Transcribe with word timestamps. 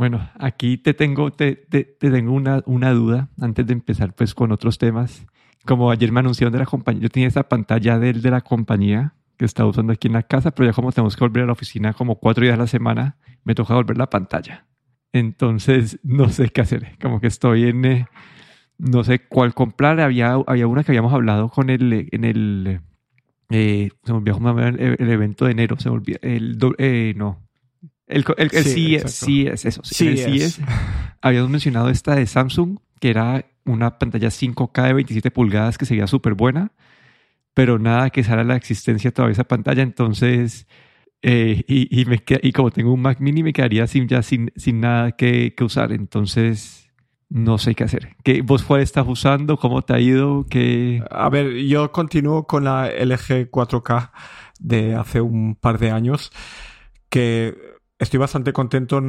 Bueno, 0.00 0.30
aquí 0.38 0.78
te 0.78 0.94
tengo, 0.94 1.30
te, 1.30 1.56
te, 1.56 1.84
tengo 1.84 2.32
una, 2.32 2.62
una, 2.64 2.90
duda 2.92 3.28
antes 3.38 3.66
de 3.66 3.74
empezar 3.74 4.14
pues 4.14 4.34
con 4.34 4.50
otros 4.50 4.78
temas. 4.78 5.26
Como 5.66 5.90
ayer 5.90 6.10
me 6.10 6.20
anunciaron 6.20 6.54
de 6.54 6.58
la 6.58 6.64
compañía, 6.64 7.02
yo 7.02 7.10
tenía 7.10 7.28
esa 7.28 7.50
pantalla 7.50 7.98
del 7.98 8.22
de 8.22 8.30
la 8.30 8.40
compañía 8.40 9.12
que 9.36 9.44
estaba 9.44 9.68
usando 9.68 9.92
aquí 9.92 10.06
en 10.06 10.14
la 10.14 10.22
casa, 10.22 10.52
pero 10.52 10.70
ya 10.70 10.72
como 10.72 10.90
tenemos 10.90 11.16
que 11.16 11.22
volver 11.22 11.42
a 11.42 11.46
la 11.48 11.52
oficina 11.52 11.92
como 11.92 12.18
cuatro 12.18 12.42
días 12.42 12.54
a 12.54 12.56
la 12.56 12.66
semana, 12.66 13.18
me 13.44 13.54
toca 13.54 13.74
volver 13.74 13.98
la 13.98 14.08
pantalla. 14.08 14.64
Entonces 15.12 16.00
no 16.02 16.30
sé 16.30 16.48
qué 16.48 16.62
hacer, 16.62 16.96
como 16.98 17.20
que 17.20 17.26
estoy 17.26 17.64
en, 17.64 17.84
eh, 17.84 18.06
no 18.78 19.04
sé 19.04 19.18
cuál 19.28 19.52
comprar. 19.52 20.00
Había, 20.00 20.32
había 20.46 20.66
una 20.66 20.82
que 20.82 20.92
habíamos 20.92 21.12
hablado 21.12 21.50
con 21.50 21.68
el, 21.68 22.08
en 22.10 22.24
el, 22.24 22.80
eh, 23.50 23.90
se 24.02 24.12
me 24.14 24.18
olvidó 24.18 24.60
el, 24.60 24.96
el 24.98 25.10
evento 25.10 25.44
de 25.44 25.52
enero, 25.52 25.78
se 25.78 25.90
me 25.90 26.00
el, 26.22 26.58
eh, 26.78 27.12
no, 27.18 27.49
el, 28.10 28.24
el, 28.36 28.50
sí, 28.50 28.98
sí, 29.06 29.46
es, 29.46 29.64
eso. 29.64 29.80
Sí, 29.84 30.08
es. 30.08 30.60
Habíamos 31.20 31.50
mencionado 31.50 31.88
esta 31.90 32.14
de 32.14 32.26
Samsung, 32.26 32.78
que 33.00 33.10
era 33.10 33.44
una 33.64 33.98
pantalla 33.98 34.28
5K 34.28 34.86
de 34.86 34.92
27 34.94 35.30
pulgadas 35.30 35.78
que 35.78 35.86
sería 35.86 36.06
súper 36.06 36.34
buena, 36.34 36.72
pero 37.54 37.78
nada 37.78 38.10
que 38.10 38.24
sale 38.24 38.42
a 38.42 38.44
la 38.44 38.56
existencia 38.56 39.10
todavía 39.12 39.32
esa 39.32 39.44
pantalla. 39.44 39.82
Entonces, 39.82 40.66
eh, 41.22 41.62
y, 41.66 42.00
y, 42.00 42.04
me 42.06 42.22
y 42.42 42.52
como 42.52 42.70
tengo 42.70 42.92
un 42.92 43.00
Mac 43.00 43.20
mini, 43.20 43.42
me 43.42 43.52
quedaría 43.52 43.86
sin, 43.86 44.08
ya 44.08 44.22
sin, 44.22 44.52
sin 44.56 44.80
nada 44.80 45.12
que, 45.12 45.54
que 45.54 45.64
usar. 45.64 45.92
Entonces, 45.92 46.90
no 47.28 47.58
sé 47.58 47.74
qué 47.74 47.84
hacer. 47.84 48.16
¿Qué, 48.24 48.42
¿Vos 48.42 48.64
cuál 48.64 48.80
estás 48.80 49.06
usando? 49.06 49.56
¿Cómo 49.56 49.82
te 49.82 49.94
ha 49.94 50.00
ido? 50.00 50.46
¿Qué... 50.50 51.02
A 51.10 51.28
ver, 51.28 51.54
yo 51.54 51.92
continúo 51.92 52.46
con 52.46 52.64
la 52.64 52.88
LG 52.88 53.50
4K 53.50 54.10
de 54.58 54.94
hace 54.94 55.20
un 55.20 55.54
par 55.54 55.78
de 55.78 55.90
años, 55.90 56.32
que 57.08 57.69
Estoy 58.00 58.18
bastante 58.18 58.54
contento. 58.54 59.02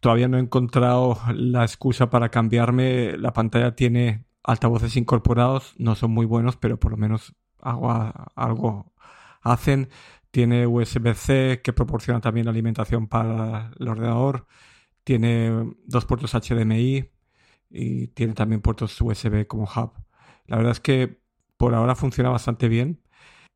Todavía 0.00 0.26
no 0.26 0.38
he 0.38 0.40
encontrado 0.40 1.20
la 1.32 1.62
excusa 1.62 2.10
para 2.10 2.30
cambiarme. 2.30 3.16
La 3.16 3.32
pantalla 3.32 3.76
tiene 3.76 4.24
altavoces 4.42 4.96
incorporados. 4.96 5.74
No 5.78 5.94
son 5.94 6.10
muy 6.10 6.26
buenos, 6.26 6.56
pero 6.56 6.80
por 6.80 6.90
lo 6.90 6.96
menos 6.96 7.36
algo, 7.60 8.92
hacen. 9.40 9.88
Tiene 10.32 10.66
USB-C 10.66 11.60
que 11.62 11.72
proporciona 11.72 12.20
también 12.20 12.48
alimentación 12.48 13.06
para 13.06 13.70
el 13.78 13.86
ordenador. 13.86 14.48
Tiene 15.04 15.76
dos 15.84 16.04
puertos 16.04 16.34
HDMI 16.34 17.08
y 17.70 18.08
tiene 18.08 18.32
también 18.32 18.62
puertos 18.62 19.00
USB 19.00 19.46
como 19.46 19.62
hub. 19.62 19.92
La 20.46 20.56
verdad 20.56 20.72
es 20.72 20.80
que 20.80 21.20
por 21.56 21.72
ahora 21.72 21.94
funciona 21.94 22.30
bastante 22.30 22.68
bien. 22.68 23.00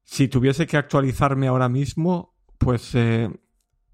Si 0.04 0.28
tuviese 0.28 0.68
que 0.68 0.76
actualizarme 0.76 1.48
ahora 1.48 1.68
mismo, 1.68 2.36
pues 2.58 2.94
eh, 2.94 3.28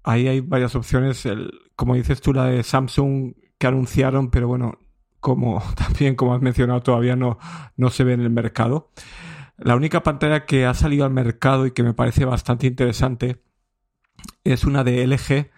ahí 0.03 0.27
hay 0.27 0.39
varias 0.41 0.75
opciones. 0.75 1.27
Como 1.75 1.95
dices 1.95 2.21
tú, 2.21 2.33
la 2.33 2.45
de 2.45 2.63
Samsung 2.63 3.33
que 3.57 3.67
anunciaron, 3.67 4.29
pero 4.29 4.47
bueno, 4.47 4.79
como 5.19 5.61
también 5.75 6.15
como 6.15 6.33
has 6.33 6.41
mencionado, 6.41 6.81
todavía 6.81 7.15
no, 7.15 7.37
no 7.75 7.89
se 7.89 8.03
ve 8.03 8.13
en 8.13 8.21
el 8.21 8.29
mercado. 8.29 8.91
La 9.57 9.75
única 9.75 10.03
pantalla 10.03 10.45
que 10.45 10.65
ha 10.65 10.73
salido 10.73 11.05
al 11.05 11.11
mercado 11.11 11.65
y 11.65 11.71
que 11.71 11.83
me 11.83 11.93
parece 11.93 12.25
bastante 12.25 12.67
interesante 12.67 13.43
es 14.43 14.63
una 14.63 14.83
de 14.83 15.05
LG. 15.05 15.51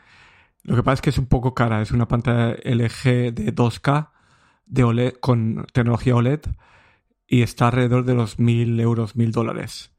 Lo 0.64 0.76
que 0.76 0.84
pasa 0.84 0.96
es 0.96 1.02
que 1.02 1.10
es 1.12 1.18
un 1.18 1.28
poco 1.28 1.54
cara. 1.54 1.82
Es 1.82 1.92
una 1.92 2.08
pantalla 2.08 2.56
LG 2.64 3.34
de 3.34 3.54
2K 3.54 4.10
de 4.66 4.84
OLED, 4.84 5.14
con 5.20 5.66
tecnología 5.74 6.16
OLED 6.16 6.42
y 7.28 7.44
está 7.44 7.68
alrededor 7.68 8.06
de 8.06 8.16
los 8.16 8.40
1000 8.40 8.80
euros, 8.80 9.16
1000 9.16 9.32
dólares. 9.32 9.92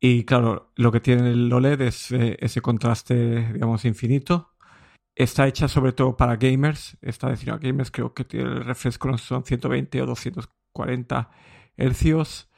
Y 0.00 0.24
claro, 0.24 0.72
lo 0.76 0.90
que 0.90 1.00
tiene 1.00 1.30
el 1.30 1.52
OLED 1.52 1.82
es 1.82 2.10
eh, 2.12 2.38
ese 2.40 2.62
contraste, 2.62 3.52
digamos, 3.52 3.84
infinito. 3.84 4.54
Está 5.14 5.46
hecha 5.46 5.68
sobre 5.68 5.92
todo 5.92 6.16
para 6.16 6.36
gamers. 6.36 6.96
Está 7.02 7.28
destinado 7.28 7.58
a 7.58 7.60
gamers. 7.60 7.90
Creo 7.90 8.14
que 8.14 8.24
tiene 8.24 8.46
el 8.46 8.64
refresco 8.64 9.16
son 9.18 9.44
120 9.44 10.00
o 10.00 10.06
240 10.06 11.30
hercios. 11.76 12.48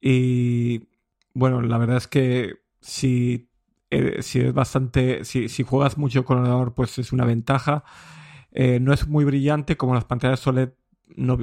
Y 0.00 0.88
bueno, 1.32 1.62
la 1.62 1.78
verdad 1.78 1.96
es 1.96 2.06
que 2.06 2.60
si, 2.80 3.50
eh, 3.90 4.22
si 4.22 4.40
es 4.40 4.52
bastante. 4.52 5.24
Si, 5.24 5.48
si, 5.48 5.62
juegas 5.62 5.96
mucho 5.96 6.26
con 6.26 6.38
ordenador, 6.38 6.74
pues 6.74 6.98
es 6.98 7.12
una 7.12 7.24
ventaja. 7.24 7.82
Eh, 8.52 8.78
no 8.80 8.92
es 8.92 9.08
muy 9.08 9.24
brillante, 9.24 9.76
como 9.78 9.94
las 9.94 10.04
pantallas 10.04 10.46
OLED 10.46 10.70
no, 11.16 11.38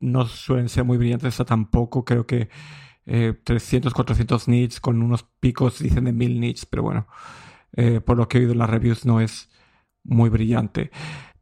no 0.00 0.26
suelen 0.26 0.68
ser 0.68 0.84
muy 0.84 0.98
brillantes. 0.98 1.34
Esta 1.34 1.44
tampoco. 1.44 2.04
Creo 2.04 2.26
que 2.26 2.48
300, 3.04 3.92
eh, 3.92 3.94
400 3.94 4.48
nits 4.48 4.80
con 4.80 5.02
unos 5.02 5.24
picos, 5.40 5.78
dicen 5.78 6.04
de 6.04 6.12
1000 6.12 6.40
nits, 6.40 6.66
pero 6.66 6.82
bueno, 6.82 7.06
eh, 7.76 8.00
por 8.00 8.16
lo 8.16 8.28
que 8.28 8.38
he 8.38 8.40
oído 8.40 8.52
en 8.52 8.58
las 8.58 8.70
reviews 8.70 9.04
no 9.04 9.20
es 9.20 9.50
muy 10.04 10.30
brillante. 10.30 10.90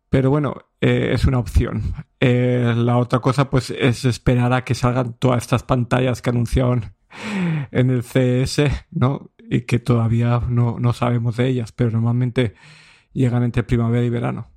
Pero 0.08 0.30
bueno, 0.30 0.54
eh, 0.80 1.10
es 1.12 1.24
una 1.24 1.38
opción. 1.38 1.94
la 2.20 2.98
otra 2.98 3.20
cosa 3.20 3.48
pues 3.50 3.70
es 3.70 4.04
esperar 4.04 4.52
a 4.52 4.64
que 4.64 4.74
salgan 4.74 5.14
todas 5.18 5.42
estas 5.42 5.62
pantallas 5.62 6.20
que 6.22 6.30
anunciaron 6.30 6.94
en 7.70 7.90
el 7.90 8.02
CS, 8.02 8.62
¿no? 8.90 9.30
Y 9.38 9.62
que 9.62 9.78
todavía 9.78 10.40
no, 10.48 10.78
no 10.78 10.92
sabemos 10.92 11.36
de 11.36 11.48
ellas, 11.48 11.72
pero 11.72 11.90
normalmente 11.90 12.54
llegan 13.12 13.42
entre 13.42 13.62
primavera 13.62 14.04
y 14.04 14.10
verano. 14.10 14.48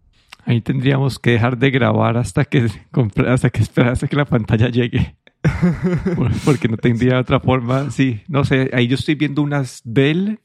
Ahí 0.45 0.61
tendríamos 0.61 1.17
que 1.17 1.31
dejar 1.31 1.57
de 1.57 1.71
grabar 1.71 2.17
hasta 2.17 2.45
que, 2.45 2.69
hasta 3.27 3.49
que 3.49 3.61
esperar 3.61 3.93
hasta 3.93 4.07
que 4.07 4.15
la 4.15 4.25
pantalla 4.25 4.69
llegue. 4.69 5.17
Porque 6.45 6.67
no 6.67 6.77
tendría 6.77 7.19
otra 7.19 7.39
forma. 7.39 7.91
Sí, 7.91 8.21
no 8.27 8.43
sé. 8.45 8.69
Ahí 8.73 8.87
yo 8.87 8.95
estoy 8.95 9.15
viendo 9.15 9.41
unas 9.41 9.81
Dell. 9.83 10.39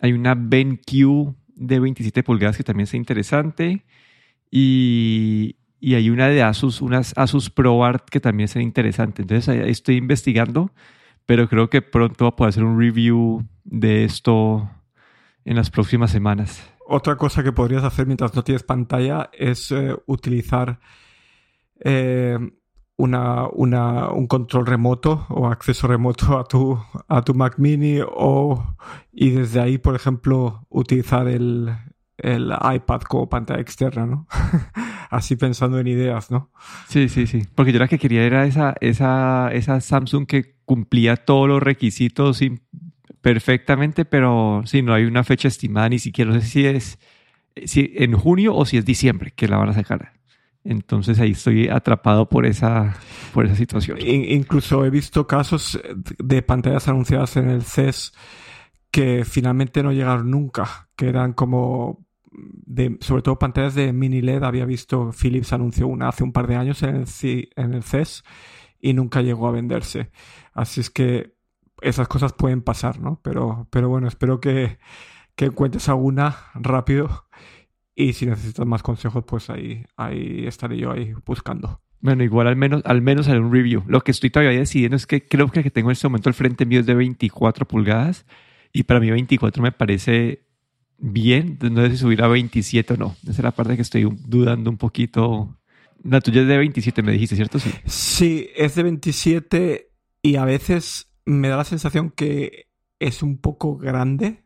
Hay 0.00 0.12
una 0.12 0.34
BenQ 0.34 1.34
de 1.54 1.80
27 1.80 2.22
pulgadas 2.22 2.56
que 2.56 2.64
también 2.64 2.84
es 2.84 2.94
interesante. 2.94 3.84
Y, 4.50 5.56
y 5.80 5.94
hay 5.94 6.10
una 6.10 6.28
de 6.28 6.42
Asus, 6.42 6.80
unas 6.80 7.12
Asus 7.16 7.50
ProArt 7.50 8.08
que 8.08 8.20
también 8.20 8.44
es 8.44 8.56
interesante. 8.56 9.22
Entonces 9.22 9.48
ahí 9.48 9.70
estoy 9.70 9.96
investigando, 9.96 10.72
pero 11.26 11.48
creo 11.48 11.68
que 11.68 11.82
pronto 11.82 12.24
voy 12.24 12.32
a 12.32 12.36
poder 12.36 12.48
hacer 12.50 12.64
un 12.64 12.78
review 12.78 13.46
de 13.64 14.04
esto 14.04 14.70
en 15.44 15.56
las 15.56 15.70
próximas 15.70 16.10
semanas. 16.10 16.70
Otra 16.86 17.16
cosa 17.16 17.42
que 17.42 17.52
podrías 17.52 17.84
hacer 17.84 18.06
mientras 18.06 18.34
no 18.34 18.42
tienes 18.42 18.62
pantalla 18.62 19.28
es 19.32 19.70
eh, 19.70 19.94
utilizar 20.06 20.80
eh, 21.80 22.38
una, 22.98 23.46
una, 23.52 24.10
un 24.10 24.26
control 24.26 24.66
remoto 24.66 25.24
o 25.30 25.46
acceso 25.46 25.86
remoto 25.86 26.38
a 26.38 26.44
tu, 26.44 26.78
a 27.06 27.22
tu 27.22 27.32
Mac 27.32 27.54
mini 27.56 28.00
o, 28.04 28.76
y 29.12 29.30
desde 29.30 29.60
ahí, 29.60 29.78
por 29.78 29.94
ejemplo, 29.94 30.66
utilizar 30.68 31.28
el, 31.28 31.70
el 32.18 32.52
iPad 32.52 33.02
como 33.02 33.28
pantalla 33.28 33.60
externa, 33.60 34.04
¿no? 34.04 34.26
Así 35.10 35.36
pensando 35.36 35.78
en 35.78 35.86
ideas, 35.86 36.30
¿no? 36.30 36.50
Sí, 36.88 37.08
sí, 37.08 37.26
sí. 37.28 37.44
Porque 37.54 37.72
yo 37.72 37.78
la 37.78 37.88
que 37.88 37.98
quería 37.98 38.24
era 38.24 38.44
esa, 38.44 38.74
esa, 38.80 39.50
esa 39.52 39.80
Samsung 39.80 40.26
que 40.26 40.56
cumplía 40.64 41.16
todos 41.16 41.48
los 41.48 41.62
requisitos 41.62 42.40
perfectamente, 43.22 44.04
pero 44.04 44.62
sí, 44.66 44.82
no 44.82 44.92
hay 44.92 45.04
una 45.04 45.22
fecha 45.22 45.46
estimada, 45.46 45.88
ni 45.88 46.00
siquiera 46.00 46.32
no 46.32 46.40
sé 46.40 46.46
si 46.46 46.66
es 46.66 46.98
si 47.64 47.92
en 47.96 48.12
junio 48.12 48.54
o 48.54 48.64
si 48.64 48.76
es 48.76 48.84
diciembre 48.84 49.32
que 49.34 49.48
la 49.48 49.56
van 49.56 49.70
a 49.70 49.74
sacar. 49.74 50.17
Entonces 50.70 51.18
ahí 51.18 51.30
estoy 51.30 51.68
atrapado 51.68 52.28
por 52.28 52.44
esa, 52.44 52.94
por 53.32 53.46
esa 53.46 53.54
situación. 53.54 53.98
incluso 54.02 54.84
he 54.84 54.90
visto 54.90 55.26
casos 55.26 55.80
de 56.18 56.42
pantallas 56.42 56.88
anunciadas 56.88 57.38
en 57.38 57.48
el 57.48 57.62
CES 57.62 58.12
que 58.90 59.24
finalmente 59.24 59.82
no 59.82 59.92
llegaron 59.92 60.30
nunca, 60.30 60.90
que 60.94 61.08
eran 61.08 61.32
como 61.32 62.06
de, 62.30 62.98
sobre 63.00 63.22
todo 63.22 63.38
pantallas 63.38 63.74
de 63.74 63.94
mini 63.94 64.20
LED. 64.20 64.42
Había 64.42 64.66
visto 64.66 65.10
Philips 65.10 65.54
anunció 65.54 65.88
una 65.88 66.10
hace 66.10 66.22
un 66.22 66.34
par 66.34 66.46
de 66.46 66.56
años 66.56 66.82
en 66.82 66.96
el, 66.96 67.48
en 67.56 67.72
el 67.72 67.82
CES 67.82 68.22
y 68.78 68.92
nunca 68.92 69.22
llegó 69.22 69.48
a 69.48 69.52
venderse. 69.52 70.10
Así 70.52 70.82
es 70.82 70.90
que 70.90 71.34
esas 71.80 72.08
cosas 72.08 72.34
pueden 72.34 72.60
pasar, 72.60 73.00
¿no? 73.00 73.20
Pero, 73.22 73.68
pero 73.70 73.88
bueno, 73.88 74.06
espero 74.06 74.38
que, 74.38 74.78
que 75.34 75.46
encuentres 75.46 75.88
alguna 75.88 76.36
rápido 76.52 77.24
y 77.98 78.12
si 78.12 78.26
necesitas 78.26 78.64
más 78.64 78.84
consejos, 78.84 79.24
pues 79.26 79.50
ahí, 79.50 79.84
ahí 79.96 80.46
estaré 80.46 80.78
yo 80.78 80.92
ahí 80.92 81.14
buscando. 81.26 81.80
Bueno, 82.00 82.22
igual 82.22 82.46
al 82.46 82.54
menos, 82.54 82.80
al 82.84 83.02
menos 83.02 83.26
haré 83.26 83.40
un 83.40 83.52
review. 83.52 83.82
Lo 83.88 84.02
que 84.02 84.12
estoy 84.12 84.30
todavía 84.30 84.56
decidiendo 84.56 84.96
es 84.96 85.04
que 85.04 85.26
creo 85.26 85.48
que 85.48 85.58
el 85.58 85.64
que 85.64 85.72
tengo 85.72 85.90
en 85.90 85.94
este 85.94 86.06
momento 86.06 86.28
el 86.28 86.36
frente 86.36 86.64
mío 86.64 86.78
es 86.78 86.86
de 86.86 86.94
24 86.94 87.66
pulgadas 87.66 88.24
y 88.72 88.84
para 88.84 89.00
mí 89.00 89.10
24 89.10 89.60
me 89.60 89.72
parece 89.72 90.46
bien. 90.96 91.58
No 91.60 91.82
sé 91.82 91.90
si 91.90 91.96
subir 91.96 92.22
a 92.22 92.28
27 92.28 92.94
o 92.94 92.96
no. 92.98 93.16
Esa 93.24 93.32
es 93.32 93.42
la 93.42 93.50
parte 93.50 93.74
que 93.74 93.82
estoy 93.82 94.08
dudando 94.28 94.70
un 94.70 94.76
poquito. 94.76 95.58
La 96.04 96.20
tuya 96.20 96.42
es 96.42 96.46
de 96.46 96.56
27, 96.56 97.02
me 97.02 97.10
dijiste, 97.10 97.34
¿cierto? 97.34 97.58
Sí. 97.58 97.72
Sí, 97.84 98.48
es 98.54 98.76
de 98.76 98.84
27 98.84 99.90
y 100.22 100.36
a 100.36 100.44
veces 100.44 101.10
me 101.24 101.48
da 101.48 101.56
la 101.56 101.64
sensación 101.64 102.10
que 102.10 102.68
es 103.00 103.24
un 103.24 103.38
poco 103.38 103.76
grande 103.76 104.44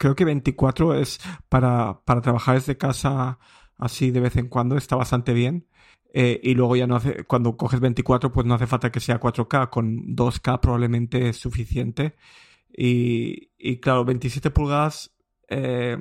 creo 0.00 0.16
que 0.16 0.24
24 0.24 0.94
es 0.94 1.20
para, 1.50 2.00
para 2.06 2.22
trabajar 2.22 2.54
desde 2.54 2.78
casa 2.78 3.38
así 3.76 4.10
de 4.10 4.20
vez 4.20 4.34
en 4.36 4.48
cuando, 4.48 4.78
está 4.78 4.96
bastante 4.96 5.34
bien. 5.34 5.66
Eh, 6.14 6.40
y 6.42 6.54
luego 6.54 6.74
ya 6.74 6.86
no 6.86 6.96
hace, 6.96 7.24
cuando 7.24 7.56
coges 7.56 7.80
24, 7.80 8.32
pues 8.32 8.46
no 8.46 8.54
hace 8.54 8.66
falta 8.66 8.90
que 8.90 8.98
sea 8.98 9.20
4K, 9.20 9.68
con 9.68 10.16
2K 10.16 10.58
probablemente 10.58 11.28
es 11.28 11.36
suficiente. 11.36 12.16
Y, 12.74 13.50
y 13.58 13.76
claro, 13.76 14.06
27 14.06 14.50
pulgadas 14.50 15.12
eh, 15.48 15.98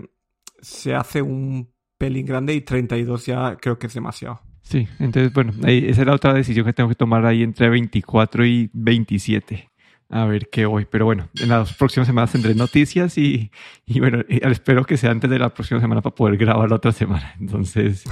se 0.61 0.95
hace 0.95 1.21
un 1.21 1.69
pelín 1.97 2.25
grande 2.25 2.53
y 2.53 2.61
32 2.61 3.25
ya 3.25 3.57
creo 3.57 3.77
que 3.77 3.87
es 3.87 3.93
demasiado. 3.93 4.39
Sí, 4.61 4.87
entonces, 4.99 5.33
bueno, 5.33 5.51
esa 5.67 6.01
es 6.01 6.07
la 6.07 6.13
otra 6.13 6.33
decisión 6.33 6.65
que 6.65 6.73
tengo 6.73 6.89
que 6.89 6.95
tomar 6.95 7.25
ahí 7.25 7.43
entre 7.43 7.69
24 7.69 8.45
y 8.45 8.69
27. 8.71 9.69
A 10.09 10.25
ver 10.25 10.49
qué 10.49 10.65
voy. 10.65 10.85
Pero 10.85 11.05
bueno, 11.05 11.29
en 11.39 11.49
las 11.49 11.73
próximas 11.73 12.07
semanas 12.07 12.31
tendré 12.31 12.55
noticias 12.55 13.17
y, 13.17 13.51
y 13.85 13.99
bueno, 13.99 14.23
espero 14.27 14.83
que 14.85 14.97
sea 14.97 15.11
antes 15.11 15.29
de 15.29 15.37
la 15.37 15.53
próxima 15.53 15.79
semana 15.79 16.01
para 16.01 16.15
poder 16.15 16.37
grabar 16.37 16.69
la 16.69 16.77
otra 16.77 16.91
semana. 16.91 17.35
Entonces, 17.39 18.03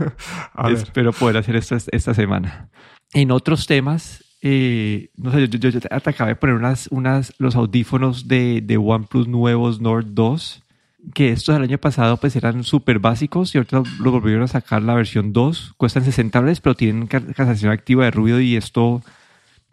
espero 0.70 1.12
poder 1.12 1.36
hacer 1.36 1.56
esto 1.56 1.76
esta 1.92 2.14
semana. 2.14 2.70
En 3.12 3.30
otros 3.30 3.66
temas, 3.66 4.24
eh, 4.40 5.10
no 5.16 5.32
sé, 5.32 5.48
yo, 5.48 5.68
yo, 5.68 5.80
acabé 5.90 6.30
de 6.30 6.36
poner 6.36 6.56
unas, 6.56 6.88
unas, 6.88 7.34
los 7.38 7.56
audífonos 7.56 8.26
de, 8.26 8.62
de 8.62 8.76
OnePlus 8.78 9.28
nuevos 9.28 9.80
Nord 9.80 10.06
2 10.08 10.64
que 11.12 11.30
estos 11.30 11.54
del 11.54 11.64
año 11.64 11.78
pasado 11.78 12.16
pues 12.16 12.34
eran 12.36 12.64
súper 12.64 12.98
básicos 12.98 13.54
y 13.54 13.58
ahorita 13.58 13.82
los 14.00 14.12
volvieron 14.12 14.44
a 14.44 14.48
sacar 14.48 14.82
la 14.82 14.94
versión 14.94 15.32
2. 15.32 15.74
Cuestan 15.76 16.04
60 16.04 16.38
dólares, 16.38 16.60
pero 16.60 16.74
tienen 16.74 17.06
cancelación 17.06 17.72
activa 17.72 18.04
de 18.04 18.10
ruido 18.10 18.40
y 18.40 18.56
esto 18.56 19.02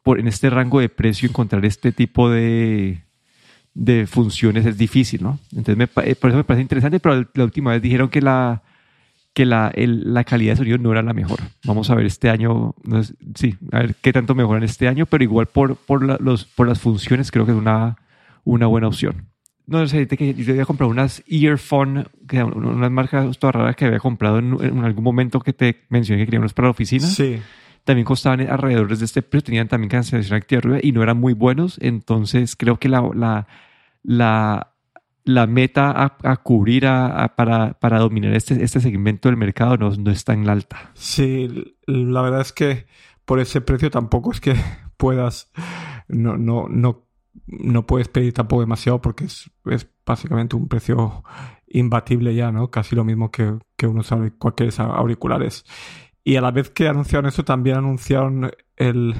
por, 0.03 0.19
en 0.19 0.27
este 0.27 0.49
rango 0.49 0.79
de 0.79 0.89
precio 0.89 1.29
encontrar 1.29 1.65
este 1.65 1.91
tipo 1.91 2.29
de, 2.29 3.03
de 3.73 4.07
funciones 4.07 4.65
es 4.65 4.77
difícil, 4.77 5.23
¿no? 5.23 5.39
Entonces, 5.51 5.77
me, 5.77 5.87
por 5.87 6.29
eso 6.29 6.37
me 6.37 6.43
parece 6.43 6.61
interesante, 6.61 6.99
pero 6.99 7.27
la 7.33 7.43
última 7.43 7.71
vez 7.71 7.81
dijeron 7.81 8.09
que 8.09 8.21
la, 8.21 8.63
que 9.33 9.45
la, 9.45 9.71
la 9.75 10.23
calidad 10.23 10.53
de 10.53 10.57
sonido 10.57 10.77
no 10.77 10.91
era 10.91 11.01
la 11.01 11.13
mejor. 11.13 11.39
Vamos 11.65 11.89
a 11.89 11.95
ver 11.95 12.05
este 12.05 12.29
año, 12.29 12.75
no 12.83 13.03
sí, 13.35 13.55
a 13.71 13.79
ver 13.79 13.95
qué 14.01 14.11
tanto 14.11 14.35
mejoran 14.35 14.63
este 14.63 14.87
año, 14.87 15.05
pero 15.05 15.23
igual 15.23 15.47
por, 15.47 15.75
por, 15.75 16.21
los, 16.21 16.45
por 16.45 16.67
las 16.67 16.79
funciones 16.79 17.31
creo 17.31 17.45
que 17.45 17.51
es 17.51 17.57
una, 17.57 17.97
una 18.43 18.67
buena 18.67 18.87
opción. 18.87 19.27
No 19.67 19.87
sé, 19.87 20.05
que 20.07 20.33
yo 20.33 20.51
había 20.51 20.65
comprado 20.65 20.91
unas 20.91 21.23
earphone, 21.27 22.07
que 22.27 22.43
unas 22.43 22.91
marcas 22.91 23.37
todas 23.37 23.55
raras 23.55 23.75
que 23.75 23.85
había 23.85 23.99
comprado 23.99 24.39
en, 24.39 24.57
en, 24.59 24.83
algún 24.83 25.03
momento 25.03 25.39
que 25.39 25.53
te 25.53 25.85
mencioné 25.87 26.21
que 26.21 26.25
quería 26.25 26.39
unos 26.39 26.53
para 26.53 26.67
la 26.67 26.71
oficina. 26.71 27.07
Sí 27.07 27.39
también 27.83 28.05
costaban 28.05 28.41
alrededor 28.41 28.95
de 28.95 29.05
este 29.05 29.21
precio, 29.21 29.45
tenían 29.45 29.67
también 29.67 29.89
cancelación 29.89 30.37
activa 30.37 30.59
arriba 30.59 30.79
y 30.81 30.91
no 30.91 31.03
eran 31.03 31.19
muy 31.19 31.33
buenos. 31.33 31.77
Entonces 31.81 32.55
creo 32.55 32.77
que 32.77 32.89
la, 32.89 33.09
la, 33.13 33.47
la, 34.03 34.73
la 35.23 35.47
meta 35.47 36.17
a, 36.23 36.37
cubrir 36.37 36.87
a, 36.87 37.35
para, 37.35 37.73
para, 37.73 37.99
dominar 37.99 38.33
este, 38.33 38.63
este 38.63 38.79
segmento 38.79 39.29
del 39.29 39.37
mercado 39.37 39.77
no, 39.77 39.91
no 39.91 40.11
está 40.11 40.33
en 40.33 40.45
la 40.45 40.53
alta. 40.53 40.91
Sí, 40.93 41.75
la 41.85 42.21
verdad 42.21 42.41
es 42.41 42.53
que 42.53 42.85
por 43.25 43.39
ese 43.39 43.61
precio 43.61 43.89
tampoco 43.89 44.31
es 44.31 44.41
que 44.41 44.55
puedas, 44.97 45.51
no, 46.07 46.37
no, 46.37 46.67
no, 46.69 47.05
no 47.45 47.85
puedes 47.85 48.07
pedir 48.07 48.33
tampoco 48.33 48.61
demasiado 48.61 49.01
porque 49.01 49.25
es, 49.25 49.49
es 49.65 49.87
básicamente 50.05 50.55
un 50.55 50.67
precio 50.67 51.23
imbatible 51.67 52.35
ya, 52.35 52.51
¿no? 52.51 52.69
Casi 52.69 52.95
lo 52.95 53.03
mismo 53.03 53.31
que, 53.31 53.57
que 53.77 53.87
unos 53.87 54.09
cualquier 54.37 54.73
auriculares. 54.79 55.65
Y 56.23 56.35
a 56.35 56.41
la 56.41 56.51
vez 56.51 56.69
que 56.69 56.87
anunciaron 56.87 57.27
eso, 57.27 57.43
también 57.43 57.77
anunciaron 57.77 58.51
el, 58.75 59.15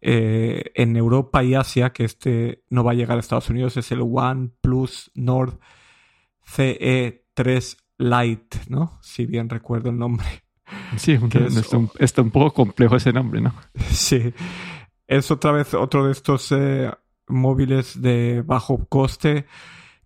eh, 0.00 0.72
en 0.74 0.96
Europa 0.96 1.42
y 1.42 1.54
Asia 1.54 1.92
que 1.94 2.04
este 2.04 2.62
no 2.68 2.84
va 2.84 2.92
a 2.92 2.94
llegar 2.94 3.16
a 3.16 3.20
Estados 3.20 3.48
Unidos. 3.48 3.76
Es 3.76 3.90
el 3.90 4.02
OnePlus 4.02 5.10
Nord 5.14 5.58
CE3 6.46 7.76
Lite, 7.96 8.58
¿no? 8.68 8.98
Si 9.00 9.24
bien 9.24 9.48
recuerdo 9.48 9.90
el 9.90 9.98
nombre. 9.98 10.26
Sí, 10.96 11.12
está, 11.12 11.76
un, 11.76 11.90
está, 11.98 12.22
un, 12.22 12.30
poco 12.30 12.52
complejo 12.52 12.96
ese 12.96 13.12
nombre, 13.12 13.40
¿no? 13.40 13.54
Sí. 13.90 14.32
Es 15.06 15.30
otra 15.30 15.52
vez 15.52 15.74
otro 15.74 16.06
de 16.06 16.12
estos 16.12 16.52
eh, 16.52 16.90
móviles 17.26 18.00
de 18.00 18.42
bajo 18.44 18.84
coste 18.86 19.46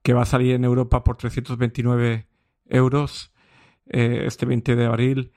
que 0.02 0.12
va 0.12 0.22
a 0.22 0.26
salir 0.26 0.54
en 0.54 0.64
Europa 0.64 1.04
por 1.04 1.16
329 1.16 2.26
euros 2.66 3.32
eh, 3.86 4.24
este 4.26 4.46
20 4.46 4.76
de 4.76 4.86
abril 4.86 5.32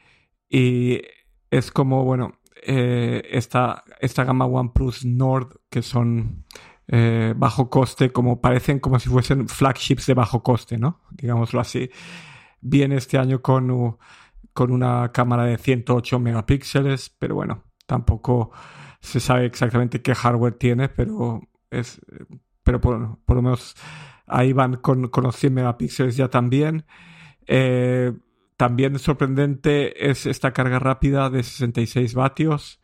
y 0.52 1.02
es 1.50 1.72
como, 1.72 2.04
bueno, 2.04 2.34
eh, 2.62 3.24
esta, 3.32 3.86
esta 4.02 4.26
gama 4.26 4.46
OnePlus 4.46 5.06
Nord, 5.06 5.62
que 5.70 5.82
son 5.82 6.46
eh, 6.88 7.34
bajo 7.38 7.70
coste, 7.70 8.12
como 8.12 8.42
parecen 8.42 8.80
como 8.80 9.00
si 9.00 9.08
fuesen 9.08 9.48
flagships 9.48 10.08
de 10.08 10.14
bajo 10.14 10.44
coste, 10.44 10.78
¿no? 10.78 11.00
Digámoslo 11.12 11.62
así. 11.62 11.90
Viene 12.60 12.98
este 12.98 13.18
año 13.18 13.42
con, 13.42 13.98
con 14.54 14.72
una 14.72 15.14
cámara 15.14 15.46
de 15.46 15.58
108 15.58 16.20
megapíxeles, 16.20 17.10
pero 17.18 17.36
bueno, 17.36 17.64
tampoco 17.88 18.52
se 19.00 19.22
sabe 19.22 19.46
exactamente 19.46 20.02
qué 20.02 20.14
hardware 20.14 20.56
tiene, 20.56 20.90
pero 20.90 21.42
es 21.70 22.02
pero 22.64 22.82
por, 22.82 23.20
por 23.26 23.38
lo 23.38 23.42
menos 23.42 23.76
ahí 24.28 24.52
van 24.52 24.76
con, 24.76 25.08
con, 25.08 25.24
los 25.24 25.36
100 25.38 25.54
megapíxeles 25.54 26.18
ya 26.18 26.28
también. 26.28 26.86
Eh, 27.48 28.14
también 28.62 29.00
sorprendente 29.00 30.12
es 30.12 30.28
esta 30.28 30.54
carga 30.54 30.78
rápida 30.78 31.32
de 31.32 31.42
66 31.42 32.14
vatios 32.14 32.80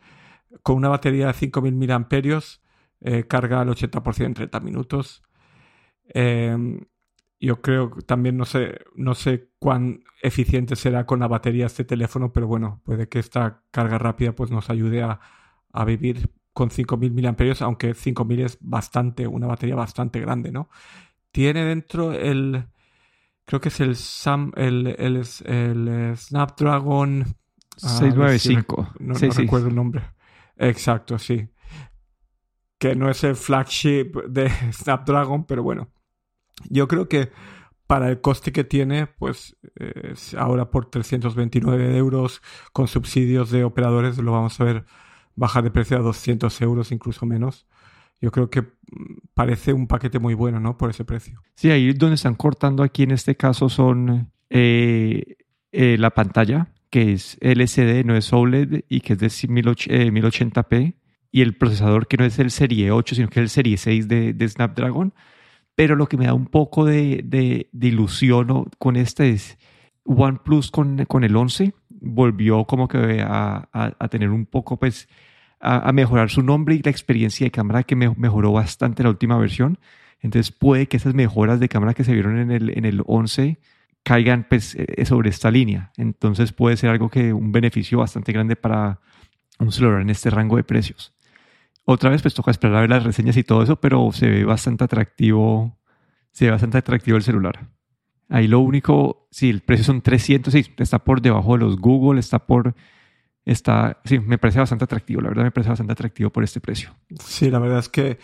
con 0.63 0.75
una 0.75 0.89
batería 0.89 1.27
de 1.27 1.33
5000 1.33 1.75
miliamperios. 1.75 2.63
Eh, 2.99 3.25
carga 3.27 3.61
al 3.61 3.69
80% 3.69 4.25
en 4.25 4.33
30 4.33 4.59
minutos. 4.61 5.21
Em, 6.07 6.79
yo 7.39 7.61
creo 7.61 7.91
también 8.07 8.37
no 8.37 8.45
sé, 8.45 8.79
no 8.95 9.13
sé 9.13 9.51
cuán 9.59 10.03
eficiente 10.23 10.75
será 10.75 11.05
con 11.05 11.19
la 11.19 11.27
batería 11.27 11.67
este 11.67 11.83
teléfono, 11.83 12.33
pero 12.33 12.47
bueno, 12.47 12.81
puede 12.83 13.07
que 13.07 13.19
esta 13.19 13.61
carga 13.69 13.99
rápida 13.99 14.31
pues 14.31 14.49
nos 14.49 14.71
ayude 14.71 15.03
a, 15.03 15.19
a 15.73 15.85
vivir 15.85 16.31
con 16.53 16.71
5000 16.71 17.11
miliamperios, 17.11 17.61
aunque 17.61 17.93
5000 17.93 18.39
es 18.41 18.57
bastante, 18.61 19.27
una 19.27 19.45
batería 19.45 19.75
bastante 19.75 20.19
grande, 20.21 20.51
¿no? 20.51 20.69
Tiene 21.31 21.63
dentro 21.65 22.13
el, 22.13 22.65
creo 23.47 23.61
que 23.61 23.69
es 23.69 23.79
el, 23.79 23.95
Sam, 23.95 24.51
el, 24.57 24.87
el, 24.99 25.23
el 25.45 26.17
Snapdragon 26.17 27.25
695. 27.77 28.93
no, 28.99 29.13
recuerdo 29.13 29.69
el 29.69 29.75
nombre. 29.75 30.03
Exacto, 30.57 31.17
sí. 31.17 31.47
Que 32.77 32.93
no 32.93 33.09
es 33.09 33.23
el 33.23 33.37
flagship 33.37 34.11
de 34.27 34.49
Snapdragon, 34.73 35.45
pero 35.45 35.63
bueno. 35.63 35.89
Yo 36.69 36.89
creo 36.89 37.07
que 37.07 37.31
para 37.87 38.09
el 38.09 38.19
coste 38.19 38.51
que 38.51 38.65
tiene, 38.65 39.07
pues 39.07 39.55
ahora 40.37 40.69
por 40.69 40.89
329 40.89 41.95
euros 41.95 42.41
con 42.73 42.89
subsidios 42.89 43.49
de 43.49 43.63
operadores 43.63 44.17
lo 44.17 44.33
vamos 44.33 44.59
a 44.59 44.65
ver 44.65 44.85
bajar 45.35 45.63
de 45.63 45.71
precio 45.71 45.95
a 45.95 46.01
200 46.01 46.61
euros, 46.61 46.91
incluso 46.91 47.25
menos 47.25 47.65
yo 48.21 48.31
creo 48.31 48.49
que 48.49 48.63
parece 49.33 49.73
un 49.73 49.87
paquete 49.87 50.19
muy 50.19 50.33
bueno, 50.33 50.59
¿no? 50.59 50.77
Por 50.77 50.89
ese 50.89 51.05
precio. 51.05 51.41
Sí, 51.55 51.69
ahí 51.69 51.93
donde 51.93 52.15
están 52.15 52.35
cortando 52.35 52.83
aquí 52.83 53.03
en 53.03 53.11
este 53.11 53.35
caso 53.35 53.69
son 53.69 54.31
eh, 54.49 55.37
eh, 55.71 55.97
la 55.97 56.11
pantalla, 56.11 56.73
que 56.89 57.13
es 57.13 57.37
LCD, 57.41 58.05
no 58.05 58.15
es 58.15 58.31
OLED 58.33 58.85
y 58.89 59.01
que 59.01 59.13
es 59.13 59.19
de 59.19 59.27
1080p, 59.27 60.73
eh, 60.73 60.93
y 61.31 61.41
el 61.41 61.57
procesador 61.57 62.07
que 62.07 62.17
no 62.17 62.25
es 62.25 62.39
el 62.39 62.51
Serie 62.51 62.91
8, 62.91 63.15
sino 63.15 63.27
que 63.27 63.39
es 63.39 63.43
el 63.43 63.49
Serie 63.49 63.77
6 63.77 64.07
de, 64.07 64.47
Snapdragon. 64.47 65.13
Pero 65.75 65.95
lo 65.95 66.07
que 66.07 66.17
me 66.17 66.25
da 66.25 66.33
un 66.33 66.47
poco 66.47 66.85
de, 66.85 67.21
de, 67.23 67.67
ilusión 67.87 68.65
con 68.79 68.95
este 68.95 69.29
es 69.29 69.59
OnePlus 70.05 70.71
con, 70.71 71.05
con 71.05 71.23
el 71.23 71.35
11 71.35 71.73
volvió 71.99 72.65
como 72.65 72.87
que 72.87 73.21
a, 73.21 73.67
a 73.71 74.07
tener 74.07 74.29
un 74.29 74.45
poco, 74.45 74.77
pues, 74.77 75.07
a, 75.59 75.91
mejorar 75.91 76.29
su 76.29 76.43
nombre 76.43 76.75
y 76.75 76.81
la 76.81 76.91
experiencia 76.91 77.45
de 77.45 77.51
cámara 77.51 77.83
que 77.83 77.95
mejoró 77.95 78.51
bastante 78.51 79.03
la 79.03 79.09
última 79.09 79.37
versión. 79.37 79.79
Entonces 80.21 80.51
puede 80.51 80.87
que 80.87 80.97
esas 80.97 81.13
mejoras 81.13 81.59
de 81.59 81.69
cámara 81.69 81.93
que 81.93 82.03
se 82.03 82.13
vieron 82.13 82.37
en 82.37 82.51
el, 82.51 82.77
en 82.77 82.85
el 82.85 83.03
11 83.05 83.59
caigan 84.03 84.45
pues, 84.49 84.75
eh, 84.75 85.05
sobre 85.05 85.29
esta 85.29 85.51
línea. 85.51 85.91
Entonces 85.97 86.53
puede 86.53 86.77
ser 86.77 86.89
algo 86.89 87.09
que 87.09 87.33
un 87.33 87.51
beneficio 87.51 87.99
bastante 87.99 88.31
grande 88.31 88.55
para 88.55 88.99
un 89.59 89.71
celular 89.71 90.01
en 90.01 90.09
este 90.09 90.29
rango 90.29 90.57
de 90.57 90.63
precios. 90.63 91.13
Otra 91.83 92.09
vez 92.09 92.21
pues 92.21 92.33
toca 92.33 92.51
esperar 92.51 92.77
a 92.77 92.81
ver 92.81 92.89
las 92.89 93.03
reseñas 93.03 93.37
y 93.37 93.43
todo 93.43 93.63
eso, 93.63 93.77
pero 93.77 94.11
se 94.11 94.29
ve 94.29 94.43
bastante 94.43 94.83
atractivo, 94.83 95.77
se 96.31 96.45
ve 96.45 96.51
bastante 96.51 96.77
atractivo 96.77 97.17
el 97.17 97.23
celular. 97.23 97.67
Ahí 98.29 98.47
lo 98.47 98.59
único, 98.59 99.27
sí, 99.31 99.49
el 99.49 99.61
precio 99.61 99.85
son 99.85 100.01
300, 100.01 100.53
sí, 100.53 100.65
está 100.77 100.99
por 100.99 101.21
debajo 101.21 101.53
de 101.53 101.59
los 101.59 101.77
Google, 101.77 102.19
está 102.19 102.39
por 102.39 102.75
está, 103.51 104.01
sí, 104.03 104.19
me 104.19 104.37
parece 104.37 104.59
bastante 104.59 104.83
atractivo, 104.83 105.21
la 105.21 105.29
verdad 105.29 105.43
me 105.43 105.51
parece 105.51 105.69
bastante 105.69 105.93
atractivo 105.93 106.29
por 106.29 106.43
este 106.43 106.59
precio. 106.59 106.91
Sí, 107.19 107.49
la 107.49 107.59
verdad 107.59 107.79
es 107.79 107.89
que 107.89 108.19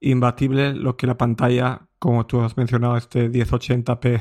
imbatible 0.00 0.72
lo 0.72 0.96
que 0.96 1.06
la 1.06 1.16
pantalla, 1.16 1.88
como 1.98 2.26
tú 2.26 2.40
has 2.40 2.56
mencionado, 2.56 2.96
este 2.96 3.28
1080p 3.30 4.20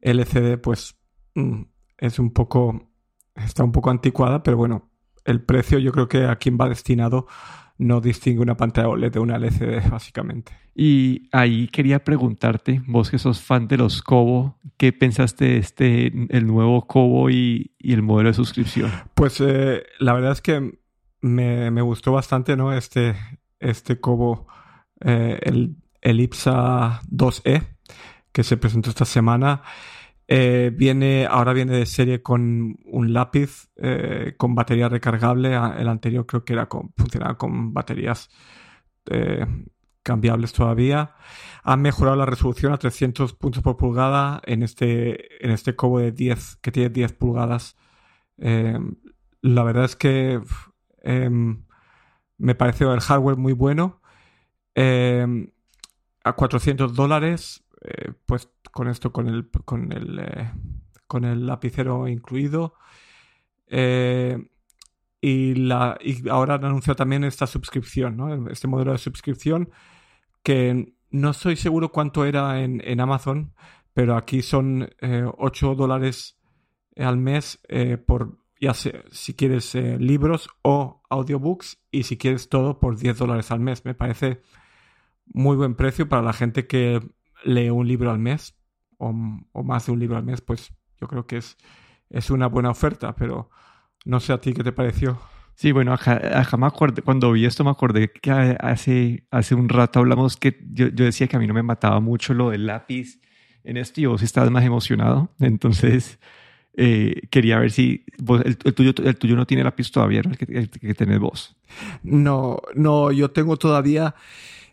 LCD, 0.00 0.58
pues 0.58 0.96
mm, 1.34 1.62
es 1.98 2.18
un 2.18 2.32
poco, 2.32 2.90
está 3.34 3.64
un 3.64 3.72
poco 3.72 3.90
anticuada, 3.90 4.42
pero 4.42 4.56
bueno, 4.56 4.90
el 5.24 5.42
precio 5.42 5.78
yo 5.78 5.92
creo 5.92 6.08
que 6.08 6.24
a 6.24 6.36
quien 6.36 6.56
va 6.58 6.68
destinado 6.68 7.26
no 7.78 8.00
distingue 8.00 8.40
una 8.40 8.56
pantalla 8.56 8.88
OLED 8.88 9.12
de 9.12 9.18
una 9.18 9.36
LCD, 9.36 9.88
básicamente. 9.90 10.52
Y 10.74 11.28
ahí 11.32 11.68
quería 11.68 12.04
preguntarte, 12.04 12.82
vos 12.86 13.10
que 13.10 13.18
sos 13.18 13.40
fan 13.40 13.68
de 13.68 13.78
los 13.78 14.02
Kobo, 14.02 14.58
¿qué 14.76 14.92
pensaste 14.92 15.44
de 15.44 15.56
este, 15.58 16.06
el 16.30 16.46
nuevo 16.46 16.86
Kobo 16.86 17.30
y, 17.30 17.72
el 17.78 18.02
modelo 18.02 18.30
de 18.30 18.34
suscripción? 18.34 18.90
Pues 19.14 19.40
eh, 19.40 19.84
la 19.98 20.12
verdad 20.14 20.32
es 20.32 20.40
que 20.40 20.78
me, 21.20 21.82
gustó 21.82 22.12
bastante, 22.12 22.56
¿no? 22.56 22.72
Este, 22.72 23.14
este 23.60 24.00
Kobo, 24.00 24.46
eh, 25.00 25.38
el, 25.42 25.76
el 26.00 26.20
IPSA 26.20 27.02
2E, 27.10 27.62
que 28.32 28.42
se 28.42 28.56
presentó 28.56 28.90
esta 28.90 29.04
semana. 29.04 29.62
Eh, 30.26 30.70
viene, 30.74 31.26
ahora 31.26 31.52
viene 31.52 31.76
de 31.76 31.86
serie 31.86 32.22
con 32.22 32.78
un 32.86 33.12
lápiz 33.12 33.68
eh, 33.76 34.34
con 34.36 34.54
batería 34.54 34.88
recargable. 34.88 35.54
El 35.54 35.88
anterior 35.88 36.26
creo 36.26 36.44
que 36.44 36.54
era 36.54 36.68
con, 36.68 36.92
funcionaba 36.96 37.36
con 37.36 37.74
baterías 37.74 38.30
eh, 39.10 39.46
cambiables 40.02 40.52
todavía. 40.52 41.14
Han 41.62 41.82
mejorado 41.82 42.16
la 42.16 42.26
resolución 42.26 42.72
a 42.72 42.78
300 42.78 43.34
puntos 43.34 43.62
por 43.62 43.76
pulgada 43.76 44.40
en 44.44 44.62
este, 44.62 45.44
en 45.44 45.50
este 45.50 45.76
cobo 45.76 45.98
de 46.00 46.12
10 46.12 46.56
que 46.56 46.72
tiene 46.72 46.90
10 46.90 47.12
pulgadas. 47.14 47.76
la 48.36 49.62
verdad 49.62 49.84
es 49.84 49.96
que 49.96 50.40
em, 51.02 51.64
me 52.38 52.54
pareció 52.54 52.92
el 52.94 53.00
hardware 53.00 53.36
muy 53.36 53.52
bueno. 53.52 54.00
Em, 54.74 55.50
a 56.24 56.32
400 56.34 56.94
dólares 56.94 57.63
eh, 57.84 58.12
pues 58.26 58.48
con 58.72 58.88
esto, 58.88 59.12
con 59.12 59.28
el, 59.28 59.50
con 59.50 59.92
el, 59.92 60.18
eh, 60.18 60.50
con 61.06 61.24
el 61.24 61.46
lapicero 61.46 62.08
incluido. 62.08 62.74
Eh, 63.66 64.38
y, 65.20 65.54
la, 65.54 65.98
y 66.00 66.28
ahora 66.28 66.54
han 66.54 66.64
anunciado 66.64 66.96
también 66.96 67.24
esta 67.24 67.46
suscripción, 67.46 68.16
¿no? 68.16 68.50
este 68.50 68.68
modelo 68.68 68.92
de 68.92 68.98
suscripción 68.98 69.70
que 70.42 70.94
no 71.10 71.30
estoy 71.30 71.56
seguro 71.56 71.92
cuánto 71.92 72.24
era 72.24 72.62
en, 72.62 72.82
en 72.84 73.00
Amazon, 73.00 73.54
pero 73.94 74.16
aquí 74.16 74.42
son 74.42 74.90
8 75.38 75.74
dólares 75.76 76.38
al 76.96 77.16
mes 77.16 77.60
por 78.06 78.38
ya 78.60 78.74
si 78.74 79.34
quieres 79.34 79.74
libros 79.74 80.50
o 80.62 81.02
audiobooks 81.08 81.78
y 81.90 82.02
si 82.02 82.18
quieres 82.18 82.48
todo 82.48 82.78
por 82.78 82.98
10 82.98 83.16
dólares 83.16 83.50
al 83.50 83.60
mes. 83.60 83.84
Me 83.86 83.94
parece 83.94 84.42
muy 85.26 85.56
buen 85.56 85.74
precio 85.74 86.08
para 86.08 86.22
la 86.22 86.32
gente 86.32 86.66
que 86.66 87.00
lee 87.44 87.70
un 87.70 87.86
libro 87.86 88.10
al 88.10 88.18
mes 88.18 88.54
o, 88.98 89.12
más 89.12 89.86
de 89.86 89.92
un 89.92 89.98
libro 90.00 90.16
al 90.16 90.24
mes, 90.24 90.40
pues 90.40 90.72
yo 91.00 91.08
creo 91.08 91.26
que 91.26 91.38
es, 91.38 91.56
es 92.10 92.30
una 92.30 92.46
buena 92.46 92.70
oferta, 92.70 93.14
pero 93.14 93.50
no 94.04 94.20
sé 94.20 94.32
a 94.32 94.40
ti 94.40 94.52
qué 94.52 94.64
te 94.64 94.72
pareció. 94.72 95.18
Sí, 95.54 95.70
bueno, 95.70 95.94
acordé, 95.94 97.02
cuando 97.02 97.30
vi 97.32 97.44
esto 97.46 97.62
me 97.62 97.70
acordé 97.70 98.10
que 98.10 98.30
hace, 98.30 99.24
hace 99.30 99.54
un 99.54 99.68
rato 99.68 100.00
hablamos 100.00 100.36
que 100.36 100.58
yo, 100.72 100.90
decía 100.90 101.28
que 101.28 101.36
a 101.36 101.38
mí 101.38 101.46
no 101.46 101.54
me 101.54 101.62
mataba 101.62 102.00
mucho 102.00 102.34
lo 102.34 102.50
del 102.50 102.66
lápiz 102.66 103.20
en 103.62 103.76
esto 103.76 104.00
y 104.00 104.06
vos 104.06 104.22
estabas 104.22 104.50
más 104.50 104.64
emocionado. 104.64 105.30
Entonces, 105.38 106.18
eh, 106.76 107.28
quería 107.30 107.60
ver 107.60 107.70
si 107.70 108.04
el, 108.44 108.56
tuyo, 108.56 108.92
el 109.04 109.16
tuyo 109.16 109.36
no 109.36 109.46
tiene 109.46 109.62
lápiz 109.62 109.92
todavía, 109.92 110.22
el 110.24 110.36
que, 110.36 110.58
el 110.58 110.70
que 110.70 110.94
tenés 110.94 111.20
vos. 111.20 111.56
No, 112.02 112.58
no, 112.74 113.12
yo 113.12 113.30
tengo 113.30 113.56
todavía 113.56 114.16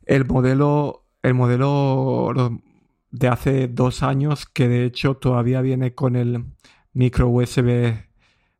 el 0.07 0.25
modelo 0.25 1.00
el 1.23 1.33
modelo 1.33 2.31
de 3.11 3.27
hace 3.27 3.67
dos 3.67 4.03
años, 4.03 4.45
que 4.45 4.67
de 4.67 4.85
hecho 4.85 5.15
todavía 5.15 5.61
viene 5.61 5.93
con 5.93 6.15
el 6.15 6.45
micro 6.93 7.27
USB 7.29 7.93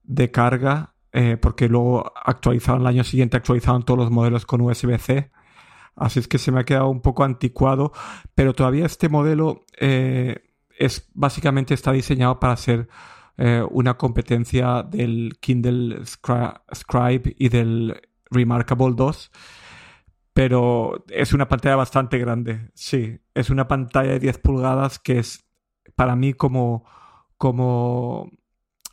de 0.04 0.32
carga, 0.32 0.94
eh, 1.14 1.38
porque 1.38 1.68
luego 1.68 2.12
actualizaron 2.16 2.82
el 2.82 2.88
año 2.88 3.04
siguiente, 3.04 3.38
actualizaron 3.38 3.84
todos 3.84 4.00
los 4.00 4.12
modelos 4.12 4.46
con 4.46 4.62
USB-C. 4.62 5.32
Así 5.96 6.20
es 6.20 6.28
que 6.28 6.38
se 6.38 6.52
me 6.52 6.62
ha 6.62 6.64
quedado 6.64 6.90
un 6.90 7.02
poco 7.02 7.24
anticuado, 7.24 7.92
pero 8.34 8.54
todavía 8.54 8.86
este 8.86 9.10
modelo 9.10 9.66
eh, 9.80 10.42
es 10.78 11.10
básicamente 11.14 11.74
está 11.74 11.92
diseñado 11.92 12.40
para 12.40 12.56
ser 12.56 12.88
eh, 13.38 13.64
una 13.70 13.98
competencia 13.98 14.84
del 14.84 15.38
Kindle 15.40 16.06
Scribe 16.06 17.36
y 17.38 17.50
del 17.50 18.02
Remarkable 18.30 18.94
2 18.96 19.32
pero 20.34 21.06
es 21.10 21.34
una 21.34 21.48
pantalla 21.48 21.76
bastante 21.76 22.18
grande, 22.18 22.70
sí. 22.74 23.20
Es 23.34 23.50
una 23.50 23.68
pantalla 23.68 24.12
de 24.12 24.20
10 24.20 24.38
pulgadas 24.40 25.00
que 25.00 25.20
es 25.20 25.46
para 25.96 26.16
mí 26.16 26.34
como, 26.34 26.86
como 27.38 28.32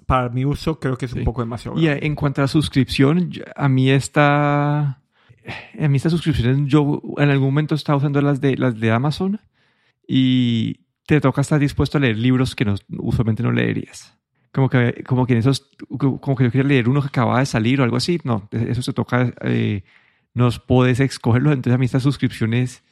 para 0.06 0.30
mi 0.30 0.44
uso 0.44 0.80
creo 0.80 0.96
que 0.96 1.06
es 1.06 1.12
un 1.12 1.24
poco 1.24 1.42
demasiado. 1.42 1.78
Y 1.78 1.86
en 1.86 2.14
cuanto 2.14 2.40
a 2.40 2.44
la 2.44 2.48
suscripción, 2.48 3.30
a 3.54 3.68
mí 3.68 3.90
esta, 3.90 4.80
a 4.80 5.88
mí 5.88 5.96
estas 5.96 6.12
suscripciones, 6.12 6.66
yo 6.66 7.02
en 7.18 7.30
algún 7.30 7.48
momento 7.48 7.74
estaba 7.74 7.98
usando 7.98 8.20
las 8.20 8.40
de, 8.40 8.56
las 8.56 8.80
de 8.80 8.90
Amazon 8.90 9.40
y 10.06 10.80
te 11.06 11.20
toca 11.20 11.42
estar 11.42 11.60
dispuesto 11.60 11.98
a 11.98 12.00
leer 12.00 12.16
libros 12.16 12.56
que 12.56 12.64
no, 12.64 12.74
usualmente 12.98 13.42
no 13.42 13.52
leerías. 13.52 14.16
Como 14.50 14.70
que, 14.70 15.04
como 15.06 15.26
que 15.26 15.34
en 15.34 15.40
esos, 15.40 15.70
como 15.98 16.36
que 16.36 16.44
yo 16.44 16.50
quería 16.50 16.66
leer 16.66 16.88
uno 16.88 17.02
que 17.02 17.08
acababa 17.08 17.40
de 17.40 17.46
salir 17.46 17.80
o 17.80 17.84
algo 17.84 17.96
así, 17.96 18.18
no, 18.24 18.48
eso 18.50 18.82
se 18.82 18.92
toca 18.92 19.32
eh, 19.42 19.84
nos 20.38 20.58
puedes 20.58 21.00
escogerlo. 21.00 21.52
Entonces 21.52 21.74
a 21.74 21.78
mí 21.78 21.84
estas 21.84 22.02
suscripciones, 22.02 22.84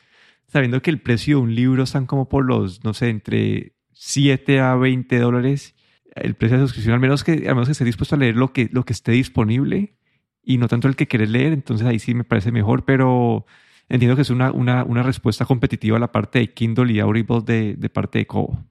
sabiendo 0.48 0.82
que 0.82 0.90
el 0.90 1.00
precio 1.00 1.38
de 1.38 1.42
un 1.42 1.54
libro 1.54 1.84
están 1.84 2.06
como 2.06 2.28
por 2.28 2.44
los, 2.44 2.84
no 2.84 2.92
sé, 2.92 3.08
entre 3.08 3.74
7 3.92 4.60
a 4.60 4.74
20 4.74 5.18
dólares, 5.18 5.74
el 6.14 6.34
precio 6.34 6.58
de 6.58 6.64
suscripción, 6.64 6.94
al 6.94 7.00
menos 7.00 7.24
que, 7.24 7.48
al 7.48 7.54
menos 7.54 7.68
que 7.68 7.72
esté 7.72 7.84
dispuesto 7.84 8.14
a 8.14 8.18
leer 8.18 8.36
lo 8.36 8.52
que, 8.52 8.68
lo 8.72 8.84
que 8.84 8.92
esté 8.92 9.12
disponible 9.12 9.96
y 10.42 10.58
no 10.58 10.68
tanto 10.68 10.88
el 10.88 10.96
que 10.96 11.06
quieres 11.06 11.30
leer, 11.30 11.52
entonces 11.52 11.86
ahí 11.86 11.98
sí 11.98 12.14
me 12.14 12.24
parece 12.24 12.52
mejor, 12.52 12.84
pero 12.84 13.46
entiendo 13.88 14.16
que 14.16 14.22
es 14.22 14.30
una, 14.30 14.52
una, 14.52 14.84
una 14.84 15.02
respuesta 15.02 15.44
competitiva 15.44 15.96
a 15.96 16.00
la 16.00 16.12
parte 16.12 16.38
de 16.38 16.52
Kindle 16.52 16.92
y 16.92 17.00
Audible 17.00 17.40
de, 17.44 17.74
de 17.76 17.88
parte 17.88 18.18
de 18.18 18.26
Kobo. 18.26 18.64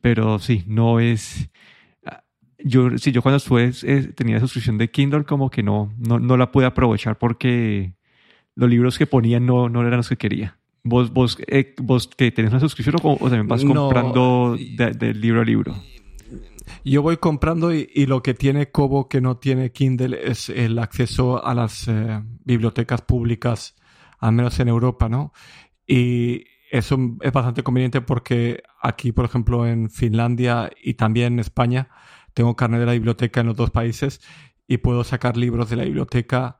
Pero 0.00 0.38
sí, 0.38 0.64
no 0.66 1.00
es 1.00 1.50
yo, 2.58 2.96
sí, 2.98 3.12
yo 3.12 3.22
cuando 3.22 3.36
estuve, 3.36 3.70
eh, 3.82 4.12
tenía 4.14 4.40
suscripción 4.40 4.78
de 4.78 4.90
Kindle, 4.90 5.24
como 5.24 5.50
que 5.50 5.62
no, 5.62 5.92
no, 5.98 6.18
no 6.18 6.36
la 6.36 6.50
pude 6.50 6.66
aprovechar 6.66 7.18
porque 7.18 7.94
los 8.56 8.68
libros 8.68 8.98
que 8.98 9.06
ponían 9.06 9.46
no, 9.46 9.68
no 9.68 9.86
eran 9.86 9.98
los 9.98 10.08
que 10.08 10.16
quería. 10.16 10.58
¿Vos, 10.82 11.12
vos, 11.12 11.38
eh, 11.46 11.74
vos 11.78 12.08
que 12.08 12.30
tenés 12.32 12.52
una 12.52 12.60
suscripción 12.60 12.96
o, 13.02 13.16
también 13.18 13.48
vas 13.48 13.64
comprando 13.64 14.56
de, 14.56 15.14
libro 15.14 15.42
a 15.42 15.44
libro? 15.44 15.74
Yo 16.84 17.02
voy 17.02 17.16
comprando 17.18 17.72
y, 17.72 18.06
lo 18.06 18.22
que 18.22 18.34
tiene 18.34 18.70
Kobo 18.70 19.08
que 19.08 19.20
no 19.20 19.36
tiene 19.36 19.72
Kindle 19.72 20.18
es 20.24 20.48
el 20.48 20.78
acceso 20.78 21.44
a 21.44 21.54
las 21.54 21.88
eh, 21.88 22.22
bibliotecas 22.44 23.02
públicas, 23.02 23.76
al 24.18 24.32
menos 24.32 24.58
en 24.60 24.68
Europa, 24.68 25.08
¿no? 25.08 25.32
Y 25.86 26.44
eso 26.70 26.98
es 27.20 27.32
bastante 27.32 27.62
conveniente 27.62 28.00
porque 28.00 28.62
aquí, 28.80 29.12
por 29.12 29.24
ejemplo, 29.24 29.66
en 29.66 29.90
Finlandia 29.90 30.70
y 30.82 30.94
también 30.94 31.34
en 31.34 31.40
España, 31.40 31.88
tengo 32.32 32.56
carnet 32.56 32.80
de 32.80 32.86
la 32.86 32.92
biblioteca 32.92 33.40
en 33.40 33.48
los 33.48 33.56
dos 33.56 33.70
países 33.70 34.20
y 34.68 34.78
puedo 34.78 35.04
sacar 35.04 35.36
libros 35.36 35.68
de 35.70 35.76
la 35.76 35.84
biblioteca 35.84 36.58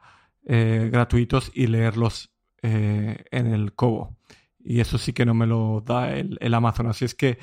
eh, 0.49 0.91
gratuitos 0.93 1.51
y 1.55 1.67
leerlos 1.67 2.31
eh, 2.63 3.25
en 3.33 3.49
el 3.49 3.73
Kobo. 3.73 4.17
Y 4.65 4.79
eso 4.79 4.97
sí 4.97 5.13
que 5.13 5.27
no 5.27 5.35
me 5.35 5.45
lo 5.45 5.83
da 5.85 6.17
el, 6.17 6.55
Amazon. 6.55 6.87
Así 6.87 7.05
es 7.05 7.17
que 7.17 7.39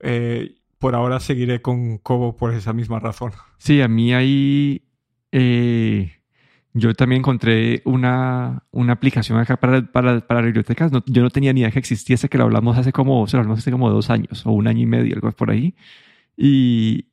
eh, 0.00 0.56
por 0.78 0.94
ahora 0.94 1.18
seguiré 1.18 1.62
con 1.62 1.96
Kobo 1.96 2.36
por 2.36 2.52
esa 2.52 2.74
misma 2.74 3.00
razón. 3.00 3.32
Sí, 3.56 3.80
a 3.80 3.88
mí 3.88 4.12
ahí 4.12 4.82
yo 6.74 6.92
también 6.94 7.20
encontré 7.20 7.80
una, 7.86 8.64
una 8.70 8.92
aplicación 8.92 9.38
acá 9.38 9.56
para, 9.56 9.90
para, 9.90 10.20
para 10.26 10.42
bibliotecas. 10.42 10.92
yo 11.06 11.22
no 11.22 11.30
tenía 11.30 11.54
ni 11.54 11.60
idea 11.60 11.70
que 11.70 11.78
existiese, 11.78 12.28
que 12.28 12.36
lo 12.36 12.44
hablamos 12.44 12.76
hace 12.76 12.92
como, 12.92 13.26
lo 13.32 13.38
hablamos 13.38 13.60
hace 13.60 13.70
como 13.70 13.88
dos 13.88 14.10
años 14.10 14.44
o 14.44 14.52
un 14.52 14.66
año 14.66 14.82
y 14.82 14.86
medio, 14.86 15.14
algo 15.14 15.32
por 15.32 15.50
ahí. 15.50 15.74
Y, 16.36 17.06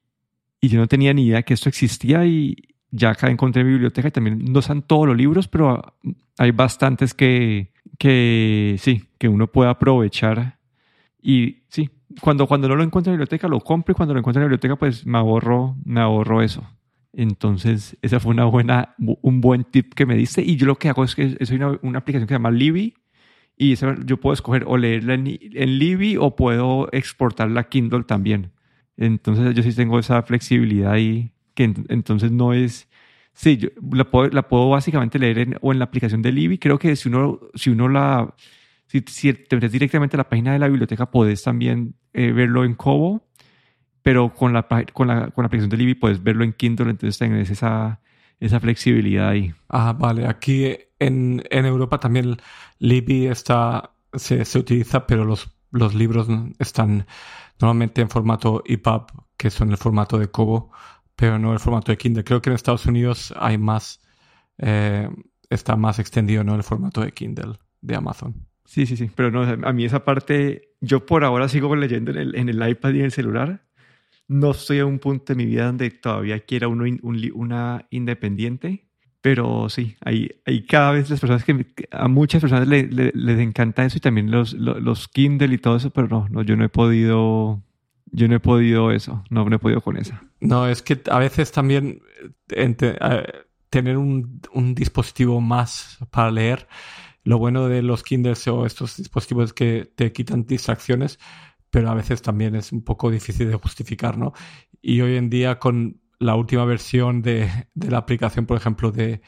y 0.59 0.67
yo 0.67 0.79
no 0.79 0.87
tenía 0.87 1.13
ni 1.13 1.27
idea 1.27 1.43
que 1.43 1.53
esto 1.53 1.69
existía 1.69 2.25
y, 2.25 2.72
ya 2.95 3.09
acá 3.09 3.29
encontré 3.29 3.63
mi 3.63 3.71
biblioteca 3.71 4.07
y 4.07 4.11
también 4.11 4.45
no 4.51 4.59
están 4.59 4.83
todos 4.83 5.07
los 5.07 5.17
libros, 5.17 5.47
pero 5.47 5.95
hay 6.37 6.51
bastantes 6.51 7.15
que, 7.15 7.73
que 7.97 8.75
sí, 8.77 9.05
que 9.17 9.27
uno 9.27 9.47
puede 9.47 9.71
aprovechar. 9.71 10.59
Y 11.19 11.63
sí, 11.69 11.89
cuando, 12.21 12.45
cuando 12.45 12.67
no 12.67 12.75
lo 12.75 12.83
encuentro 12.83 13.11
en 13.11 13.15
biblioteca, 13.15 13.47
lo 13.47 13.61
compro 13.61 13.93
y 13.93 13.95
cuando 13.95 14.13
lo 14.13 14.19
encuentro 14.19 14.41
en 14.41 14.45
biblioteca, 14.45 14.75
pues 14.75 15.07
me 15.07 15.17
ahorro, 15.17 15.75
me 15.83 16.01
ahorro 16.01 16.43
eso. 16.43 16.63
Entonces, 17.13 17.97
esa 18.03 18.19
fue 18.19 18.31
una 18.31 18.45
buena, 18.45 18.95
un 18.99 19.41
buen 19.41 19.63
tip 19.63 19.95
que 19.95 20.05
me 20.05 20.15
diste. 20.15 20.43
Y 20.43 20.55
yo 20.55 20.67
lo 20.67 20.75
que 20.75 20.89
hago 20.89 21.03
es 21.03 21.15
que 21.15 21.35
es 21.39 21.49
una, 21.49 21.79
una 21.81 21.99
aplicación 21.99 22.27
que 22.27 22.33
se 22.33 22.35
llama 22.35 22.51
Libby 22.51 22.93
y 23.57 23.75
yo 23.75 24.19
puedo 24.19 24.33
escoger 24.33 24.65
o 24.67 24.77
leerla 24.77 25.15
en, 25.15 25.27
en 25.27 25.79
Libby 25.79 26.17
o 26.17 26.35
puedo 26.35 26.89
exportarla 26.91 27.61
a 27.61 27.63
Kindle 27.69 28.03
también. 28.03 28.51
Entonces, 28.97 29.55
yo 29.55 29.63
sí 29.63 29.73
tengo 29.73 29.97
esa 29.97 30.21
flexibilidad 30.21 30.95
y 30.97 31.32
que 31.53 31.63
entonces 31.89 32.31
no 32.31 32.53
es... 32.53 32.89
Sí, 33.33 33.57
yo 33.57 33.69
la 33.91 34.09
puedo, 34.09 34.29
la 34.29 34.47
puedo 34.47 34.69
básicamente 34.69 35.17
leer 35.17 35.39
en, 35.39 35.57
o 35.61 35.71
en 35.71 35.79
la 35.79 35.85
aplicación 35.85 36.21
de 36.21 36.31
Libby. 36.31 36.59
Creo 36.59 36.77
que 36.77 36.95
si 36.95 37.09
uno, 37.09 37.39
si 37.55 37.69
uno 37.69 37.89
la... 37.89 38.33
Si, 38.87 39.01
te 39.01 39.55
metes 39.55 39.71
directamente 39.71 40.15
a 40.15 40.19
la 40.19 40.29
página 40.29 40.53
de 40.53 40.59
la 40.59 40.67
biblioteca, 40.67 41.09
puedes 41.09 41.41
también 41.41 41.95
eh, 42.13 42.31
verlo 42.31 42.63
en 42.63 42.75
Kobo, 42.75 43.25
pero 44.03 44.33
con 44.35 44.53
la, 44.53 44.67
con 44.93 45.07
la, 45.07 45.31
con 45.31 45.41
la 45.41 45.47
aplicación 45.47 45.69
de 45.71 45.77
Libby 45.77 45.95
puedes 45.95 46.21
verlo 46.21 46.43
en 46.43 46.53
Kindle, 46.53 46.91
entonces 46.91 47.17
tienes 47.17 47.49
esa, 47.49 48.01
esa 48.39 48.59
flexibilidad 48.59 49.29
ahí. 49.29 49.51
Ah, 49.69 49.95
vale. 49.97 50.27
Aquí 50.27 50.77
en, 50.99 51.41
en 51.49 51.65
Europa 51.65 51.99
también 51.99 52.37
Libby 52.79 53.27
está, 53.27 53.93
se, 54.13 54.45
se, 54.45 54.59
utiliza, 54.59 55.07
pero 55.07 55.25
los, 55.25 55.49
los 55.71 55.95
libros 55.95 56.27
están 56.59 57.07
normalmente 57.59 58.01
en 58.01 58.09
formato 58.09 58.61
EPUB, 58.65 59.07
que 59.37 59.49
son 59.49 59.71
el 59.71 59.77
formato 59.77 60.19
de 60.19 60.27
Kobo 60.27 60.71
pero 61.15 61.39
no 61.39 61.53
el 61.53 61.59
formato 61.59 61.91
de 61.91 61.97
Kindle. 61.97 62.23
Creo 62.23 62.41
que 62.41 62.49
en 62.49 62.55
Estados 62.55 62.85
Unidos 62.85 63.33
hay 63.37 63.57
más, 63.57 64.01
eh, 64.57 65.09
está 65.49 65.75
más 65.75 65.99
extendido, 65.99 66.43
¿no? 66.43 66.55
El 66.55 66.63
formato 66.63 67.01
de 67.01 67.11
Kindle 67.11 67.59
de 67.81 67.95
Amazon. 67.95 68.47
Sí, 68.65 68.85
sí, 68.85 68.95
sí, 68.95 69.11
pero 69.13 69.29
no, 69.29 69.41
a 69.41 69.73
mí 69.73 69.85
esa 69.85 70.05
parte, 70.05 70.69
yo 70.79 71.05
por 71.05 71.23
ahora 71.23 71.49
sigo 71.49 71.75
leyendo 71.75 72.11
en 72.11 72.17
el, 72.17 72.35
en 72.35 72.49
el 72.49 72.67
iPad 72.67 72.93
y 72.93 72.99
en 72.99 73.05
el 73.05 73.11
celular, 73.11 73.65
no 74.27 74.51
estoy 74.51 74.79
a 74.79 74.85
un 74.85 74.99
punto 74.99 75.33
de 75.33 75.35
mi 75.35 75.45
vida 75.45 75.65
donde 75.65 75.91
todavía 75.91 76.39
quiera 76.39 76.67
uno 76.67 76.85
una 77.33 77.85
independiente, 77.89 78.87
pero 79.21 79.69
sí, 79.69 79.95
hay, 80.01 80.29
hay 80.45 80.65
cada 80.65 80.91
vez 80.91 81.09
las 81.09 81.19
personas 81.19 81.43
que 81.43 81.65
a 81.91 82.07
muchas 82.07 82.41
personas 82.41 82.67
les 82.67 83.39
encanta 83.39 83.85
eso 83.85 83.97
y 83.97 84.01
también 84.01 84.31
los, 84.31 84.53
los, 84.53 85.07
Kindle 85.07 85.53
y 85.53 85.57
todo 85.57 85.77
eso, 85.77 85.91
pero 85.91 86.07
no, 86.07 86.27
no, 86.29 86.41
yo 86.41 86.55
no 86.55 86.65
he 86.65 86.69
podido, 86.69 87.61
yo 88.13 88.27
no 88.27 88.35
he 88.35 88.39
podido 88.39 88.91
eso, 88.91 89.23
no, 89.29 89.45
he 89.47 89.59
podido 89.59 89.81
con 89.81 89.97
esa. 89.97 90.23
No, 90.39 90.67
es 90.67 90.81
que 90.81 91.01
a 91.09 91.19
veces 91.19 91.51
también 91.51 92.01
eh, 92.49 93.25
tener 93.69 93.97
un, 93.97 94.39
un 94.53 94.75
dispositivo 94.75 95.41
más 95.41 95.97
para 96.11 96.31
leer, 96.31 96.67
lo 97.23 97.37
bueno 97.39 97.67
de 97.67 97.81
los 97.81 98.03
Kindles 98.03 98.47
o 98.47 98.65
estos 98.65 98.97
dispositivos 98.97 99.45
es 99.45 99.53
que 99.53 99.91
te 99.95 100.11
quitan 100.11 100.45
distracciones, 100.45 101.19
pero 101.69 101.89
a 101.89 101.95
veces 101.95 102.21
también 102.21 102.55
es 102.55 102.71
un 102.71 102.83
poco 102.83 103.09
difícil 103.09 103.49
de 103.49 103.55
justificar, 103.55 104.17
¿no? 104.17 104.33
Y 104.81 105.01
hoy 105.01 105.15
en 105.15 105.29
día 105.29 105.57
con 105.57 106.01
la 106.19 106.35
última 106.35 106.65
versión 106.65 107.21
de, 107.21 107.49
la 107.73 107.97
aplicación, 107.97 108.45
por 108.45 108.57
ejemplo, 108.57 108.91
de, 108.91 109.21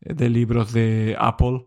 libros 0.00 0.72
de 0.72 1.16
Apple, 1.18 1.66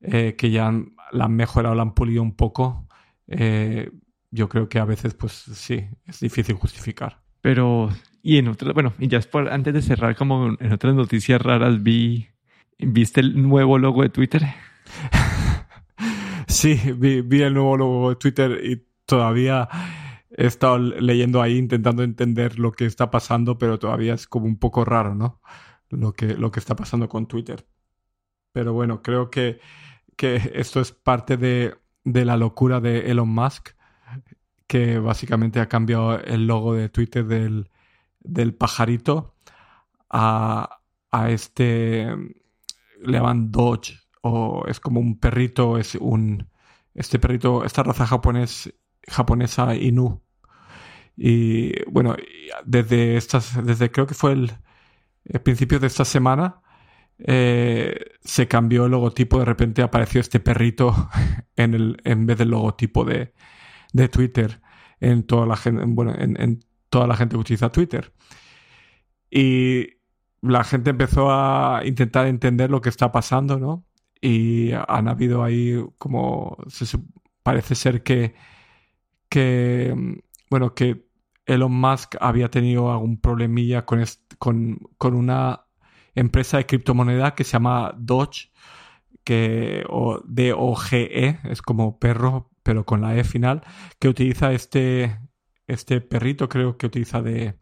eh, 0.00 0.36
que 0.36 0.50
ya 0.50 0.72
la 1.10 1.24
han 1.24 1.34
mejorado, 1.34 1.74
la 1.74 1.82
han 1.82 1.94
pulido 1.94 2.22
un 2.22 2.36
poco, 2.36 2.86
eh, 3.26 3.90
yo 4.32 4.48
creo 4.48 4.68
que 4.68 4.78
a 4.78 4.84
veces, 4.84 5.14
pues 5.14 5.32
sí, 5.32 5.86
es 6.06 6.20
difícil 6.20 6.56
justificar. 6.56 7.20
Pero, 7.42 7.90
y 8.22 8.38
en 8.38 8.48
otras, 8.48 8.74
bueno, 8.74 8.94
y 8.98 9.06
ya 9.06 9.18
es 9.18 9.26
por, 9.26 9.48
antes 9.52 9.74
de 9.74 9.82
cerrar, 9.82 10.16
como 10.16 10.56
en 10.58 10.72
otras 10.72 10.94
noticias 10.94 11.40
raras, 11.40 11.82
vi, 11.82 12.28
¿viste 12.78 13.20
el 13.20 13.40
nuevo 13.40 13.78
logo 13.78 14.02
de 14.02 14.08
Twitter? 14.08 14.42
sí, 16.48 16.80
vi, 16.96 17.20
vi 17.20 17.42
el 17.42 17.54
nuevo 17.54 17.76
logo 17.76 18.10
de 18.10 18.16
Twitter 18.16 18.60
y 18.64 18.86
todavía 19.04 19.68
he 20.30 20.46
estado 20.46 20.78
leyendo 20.78 21.42
ahí 21.42 21.58
intentando 21.58 22.02
entender 22.02 22.58
lo 22.58 22.72
que 22.72 22.86
está 22.86 23.10
pasando, 23.10 23.58
pero 23.58 23.78
todavía 23.78 24.14
es 24.14 24.26
como 24.26 24.46
un 24.46 24.58
poco 24.58 24.84
raro, 24.84 25.14
¿no? 25.14 25.40
Lo 25.90 26.14
que, 26.14 26.34
lo 26.34 26.50
que 26.50 26.60
está 26.60 26.74
pasando 26.74 27.08
con 27.08 27.26
Twitter. 27.26 27.66
Pero 28.52 28.72
bueno, 28.72 29.02
creo 29.02 29.30
que, 29.30 29.60
que 30.16 30.52
esto 30.54 30.80
es 30.80 30.92
parte 30.92 31.36
de, 31.36 31.74
de, 32.04 32.24
la 32.24 32.36
locura 32.36 32.80
de 32.80 33.10
Elon 33.10 33.28
Musk, 33.28 33.70
que 34.72 34.98
básicamente 34.98 35.60
ha 35.60 35.68
cambiado 35.68 36.18
el 36.18 36.46
logo 36.46 36.72
de 36.72 36.88
Twitter 36.88 37.26
del, 37.26 37.68
del 38.20 38.54
pajarito 38.54 39.34
a, 40.08 40.80
a 41.10 41.30
este, 41.30 42.06
le 42.06 43.12
llaman 43.12 43.52
Dodge, 43.52 44.00
o 44.22 44.64
es 44.66 44.80
como 44.80 44.98
un 44.98 45.18
perrito, 45.20 45.76
es 45.76 45.94
un, 45.96 46.48
este 46.94 47.18
perrito, 47.18 47.66
esta 47.66 47.82
raza 47.82 48.06
japonés 48.06 48.72
japonesa 49.06 49.74
Inu. 49.74 50.22
Y 51.18 51.84
bueno, 51.90 52.16
desde 52.64 53.18
estas, 53.18 53.62
desde 53.66 53.90
creo 53.90 54.06
que 54.06 54.14
fue 54.14 54.32
el, 54.32 54.52
principio 55.42 55.80
de 55.80 55.88
esta 55.88 56.06
semana, 56.06 56.62
eh, 57.18 57.94
se 58.24 58.48
cambió 58.48 58.86
el 58.86 58.92
logotipo, 58.92 59.38
de 59.38 59.44
repente 59.44 59.82
apareció 59.82 60.22
este 60.22 60.40
perrito 60.40 61.10
en, 61.56 61.74
el, 61.74 62.00
en 62.04 62.24
vez 62.24 62.38
del 62.38 62.48
logotipo 62.48 63.04
de, 63.04 63.34
de 63.92 64.08
Twitter 64.08 64.60
en 65.00 65.24
toda 65.24 65.46
la 65.46 65.56
gente, 65.56 65.82
bueno, 65.86 66.14
en, 66.16 66.60
toda 66.90 67.06
la 67.06 67.16
gente 67.16 67.34
que 67.36 67.40
utiliza 67.40 67.72
Twitter. 67.72 68.12
Y 69.30 69.88
la 70.42 70.64
gente 70.64 70.90
empezó 70.90 71.30
a 71.30 71.82
intentar 71.84 72.26
entender 72.26 72.70
lo 72.70 72.80
que 72.80 72.88
está 72.90 73.12
pasando, 73.12 73.58
¿no? 73.58 73.86
Y 74.20 74.72
han 74.72 75.08
habido 75.08 75.42
ahí 75.42 75.84
como 75.98 76.58
parece 77.42 77.74
ser 77.74 78.02
que 78.02 78.34
que, 79.32 79.94
bueno, 80.50 80.74
que 80.74 81.06
Elon 81.46 81.72
Musk 81.72 82.16
había 82.20 82.50
tenido 82.50 82.92
algún 82.92 83.18
problemilla 83.18 83.86
con, 83.86 84.04
con, 84.38 85.14
una 85.14 85.64
empresa 86.14 86.58
de 86.58 86.66
criptomoneda 86.66 87.34
que 87.34 87.44
se 87.44 87.52
llama 87.52 87.94
Doge, 87.96 88.50
que, 89.24 89.84
o 89.88 90.20
D-O-G-E, 90.26 91.40
es 91.44 91.62
como 91.62 91.98
perro, 91.98 92.50
pero 92.62 92.84
con 92.84 93.00
la 93.02 93.16
E 93.16 93.24
final, 93.24 93.62
que 93.98 94.08
utiliza 94.08 94.52
este, 94.52 95.18
este 95.66 96.00
perrito, 96.00 96.48
creo 96.48 96.76
que 96.76 96.86
utiliza 96.86 97.22
de, 97.22 97.58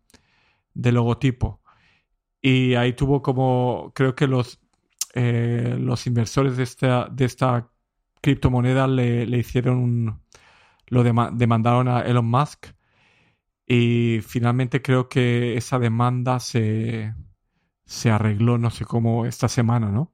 de 0.74 0.92
logotipo. 0.92 1.62
Y 2.42 2.74
ahí 2.74 2.94
tuvo 2.94 3.22
como, 3.22 3.92
creo 3.94 4.14
que 4.14 4.26
los, 4.26 4.60
eh, 5.14 5.76
los 5.78 6.06
inversores 6.06 6.56
de 6.56 6.64
esta, 6.64 7.08
de 7.10 7.24
esta 7.26 7.70
criptomoneda 8.22 8.86
le, 8.86 9.26
le 9.26 9.38
hicieron 9.38 9.78
un, 9.78 10.22
lo 10.88 11.04
demandaron 11.04 11.88
a 11.88 12.02
Elon 12.02 12.26
Musk 12.26 12.68
y 13.66 14.20
finalmente 14.22 14.82
creo 14.82 15.08
que 15.08 15.56
esa 15.56 15.78
demanda 15.78 16.40
se, 16.40 17.14
se 17.86 18.10
arregló, 18.10 18.58
no 18.58 18.70
sé 18.70 18.84
cómo, 18.84 19.26
esta 19.26 19.48
semana, 19.48 19.90
¿no? 19.90 20.12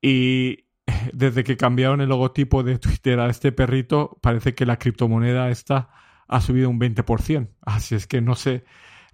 Y 0.00 0.63
desde 1.12 1.44
que 1.44 1.56
cambiaron 1.56 2.00
el 2.00 2.08
logotipo 2.08 2.62
de 2.62 2.78
Twitter 2.78 3.20
a 3.20 3.28
este 3.28 3.52
perrito, 3.52 4.18
parece 4.20 4.54
que 4.54 4.66
la 4.66 4.78
criptomoneda 4.78 5.50
esta 5.50 5.90
ha 6.28 6.40
subido 6.40 6.70
un 6.70 6.80
20%. 6.80 7.48
Así 7.62 7.94
es 7.94 8.06
que 8.06 8.20
no 8.20 8.34
sé, 8.34 8.64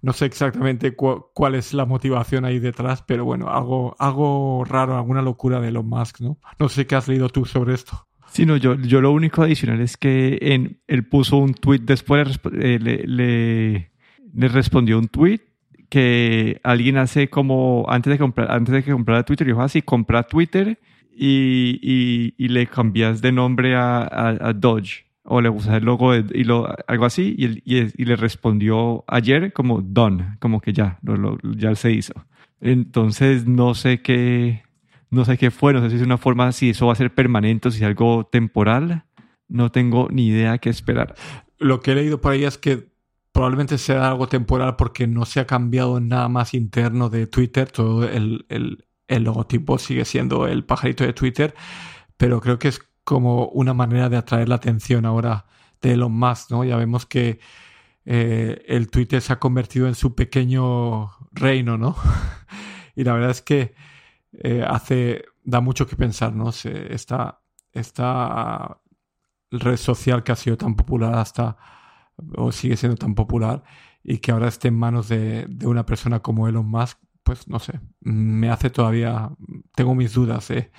no 0.01 0.13
sé 0.13 0.25
exactamente 0.25 0.95
cuál 0.95 1.55
es 1.55 1.73
la 1.73 1.85
motivación 1.85 2.45
ahí 2.45 2.59
detrás, 2.59 3.03
pero 3.03 3.25
bueno, 3.25 3.49
algo, 3.49 3.95
algo 3.99 4.63
raro, 4.65 4.95
alguna 4.95 5.21
locura 5.21 5.59
de 5.59 5.69
Elon 5.69 5.87
Musk, 5.87 6.21
¿no? 6.21 6.37
No 6.59 6.69
sé 6.69 6.87
qué 6.87 6.95
has 6.95 7.07
leído 7.07 7.29
tú 7.29 7.45
sobre 7.45 7.73
esto. 7.73 8.07
Sí, 8.31 8.45
no, 8.45 8.55
yo, 8.55 8.75
yo 8.75 9.01
lo 9.01 9.11
único 9.11 9.43
adicional 9.43 9.81
es 9.81 9.97
que 9.97 10.37
en, 10.41 10.79
él 10.87 11.05
puso 11.05 11.37
un 11.37 11.53
tweet 11.53 11.79
después, 11.79 12.39
eh, 12.53 12.79
le, 12.79 13.03
le, 13.05 14.47
respondió 14.47 14.97
un 14.97 15.09
tweet 15.09 15.41
que 15.89 16.61
alguien 16.63 16.97
hace 16.97 17.29
como 17.29 17.85
antes 17.89 18.11
de 18.11 18.17
comprar, 18.17 18.49
antes 18.49 18.73
de 18.73 18.83
que 18.83 18.91
comprara 18.93 19.23
Twitter, 19.23 19.45
dijo 19.45 19.61
así, 19.61 19.81
compra 19.81 20.23
Twitter 20.23 20.79
y, 21.13 22.33
y, 22.37 22.47
le 22.47 22.67
cambias 22.67 23.21
de 23.21 23.31
nombre 23.31 23.75
a, 23.75 24.07
a, 24.41 24.53
Dodge 24.53 25.05
o 25.23 25.41
le 25.41 25.49
usas 25.49 25.75
el 25.75 25.85
logo 25.85 26.15
y 26.15 26.43
lo, 26.43 26.73
algo 26.87 27.05
así 27.05 27.35
y, 27.37 27.61
y, 27.63 28.05
le 28.05 28.15
respondió 28.15 29.03
ayer 29.07 29.53
como 29.53 29.81
done, 29.81 30.37
como 30.39 30.61
que 30.61 30.73
ya, 30.73 30.99
lo, 31.03 31.37
ya 31.55 31.75
se 31.75 31.91
hizo. 31.91 32.13
Entonces 32.59 33.45
no 33.47 33.73
sé 33.75 34.01
qué, 34.01 34.63
no 35.09 35.25
sé 35.25 35.37
qué 35.37 35.51
fue, 35.51 35.73
no 35.73 35.81
sé 35.81 35.89
si 35.89 35.97
es 35.97 36.01
una 36.01 36.17
forma, 36.17 36.51
si 36.51 36.69
eso 36.69 36.87
va 36.87 36.93
a 36.93 36.95
ser 36.95 37.13
permanente 37.13 37.67
o 37.67 37.71
si 37.71 37.77
es 37.77 37.83
algo 37.83 38.25
temporal. 38.25 39.05
No 39.47 39.69
tengo 39.69 40.07
ni 40.09 40.27
idea 40.27 40.57
qué 40.59 40.69
esperar. 40.69 41.15
Lo 41.59 41.81
que 41.81 41.91
he 41.91 41.95
leído 41.95 42.21
por 42.21 42.31
ahí 42.31 42.45
es 42.45 42.57
que 42.57 42.91
probablemente 43.31 43.77
sea 43.77 44.09
algo 44.09 44.27
temporal 44.27 44.75
porque 44.77 45.07
no 45.07 45.25
se 45.25 45.39
ha 45.39 45.47
cambiado 45.47 45.99
nada 45.99 46.29
más 46.29 46.53
interno 46.53 47.09
de 47.09 47.27
Twitter. 47.27 47.69
Todo 47.71 48.07
el, 48.07 48.45
logotipo 49.19 49.77
sigue 49.77 50.05
siendo 50.05 50.47
el 50.47 50.63
pajarito 50.63 51.03
de 51.03 51.13
Twitter, 51.13 51.53
pero 52.17 52.41
creo 52.41 52.57
que 52.59 52.69
es 52.69 52.81
como 53.03 53.47
una 53.47 53.73
manera 53.73 54.09
de 54.09 54.17
atraer 54.17 54.49
la 54.49 54.55
atención 54.55 55.05
ahora 55.05 55.45
de 55.81 55.93
Elon 55.93 56.13
Musk, 56.13 56.51
¿no? 56.51 56.63
Ya 56.63 56.77
vemos 56.77 57.05
que 57.05 57.39
eh, 58.05 58.63
el 58.67 58.89
Twitter 58.89 59.21
se 59.21 59.33
ha 59.33 59.39
convertido 59.39 59.87
en 59.87 59.95
su 59.95 60.15
pequeño 60.15 61.11
reino, 61.31 61.77
¿no? 61.77 61.95
y 62.95 63.03
la 63.03 63.13
verdad 63.13 63.31
es 63.31 63.41
que 63.41 63.73
eh, 64.33 64.63
hace, 64.67 65.25
da 65.43 65.61
mucho 65.61 65.87
que 65.87 65.95
pensar, 65.95 66.33
¿no? 66.33 66.49
esta, 66.49 67.41
esta 67.73 68.81
red 69.51 69.77
social 69.77 70.23
que 70.23 70.31
ha 70.31 70.35
sido 70.35 70.57
tan 70.57 70.75
popular 70.75 71.15
hasta, 71.15 71.57
o 72.37 72.51
sigue 72.51 72.77
siendo 72.77 72.97
tan 72.97 73.15
popular, 73.15 73.63
y 74.03 74.17
que 74.19 74.31
ahora 74.31 74.47
esté 74.47 74.69
en 74.69 74.75
manos 74.75 75.09
de, 75.09 75.47
una 75.63 75.85
persona 75.85 76.21
como 76.21 76.47
Elon 76.47 76.67
Musk, 76.67 76.97
pues 77.23 77.47
no 77.47 77.59
sé, 77.59 77.79
me 78.01 78.49
hace 78.49 78.69
todavía, 78.69 79.29
tengo 79.75 79.95
mis 79.95 80.13
dudas 80.13 80.47
de, 80.47 80.71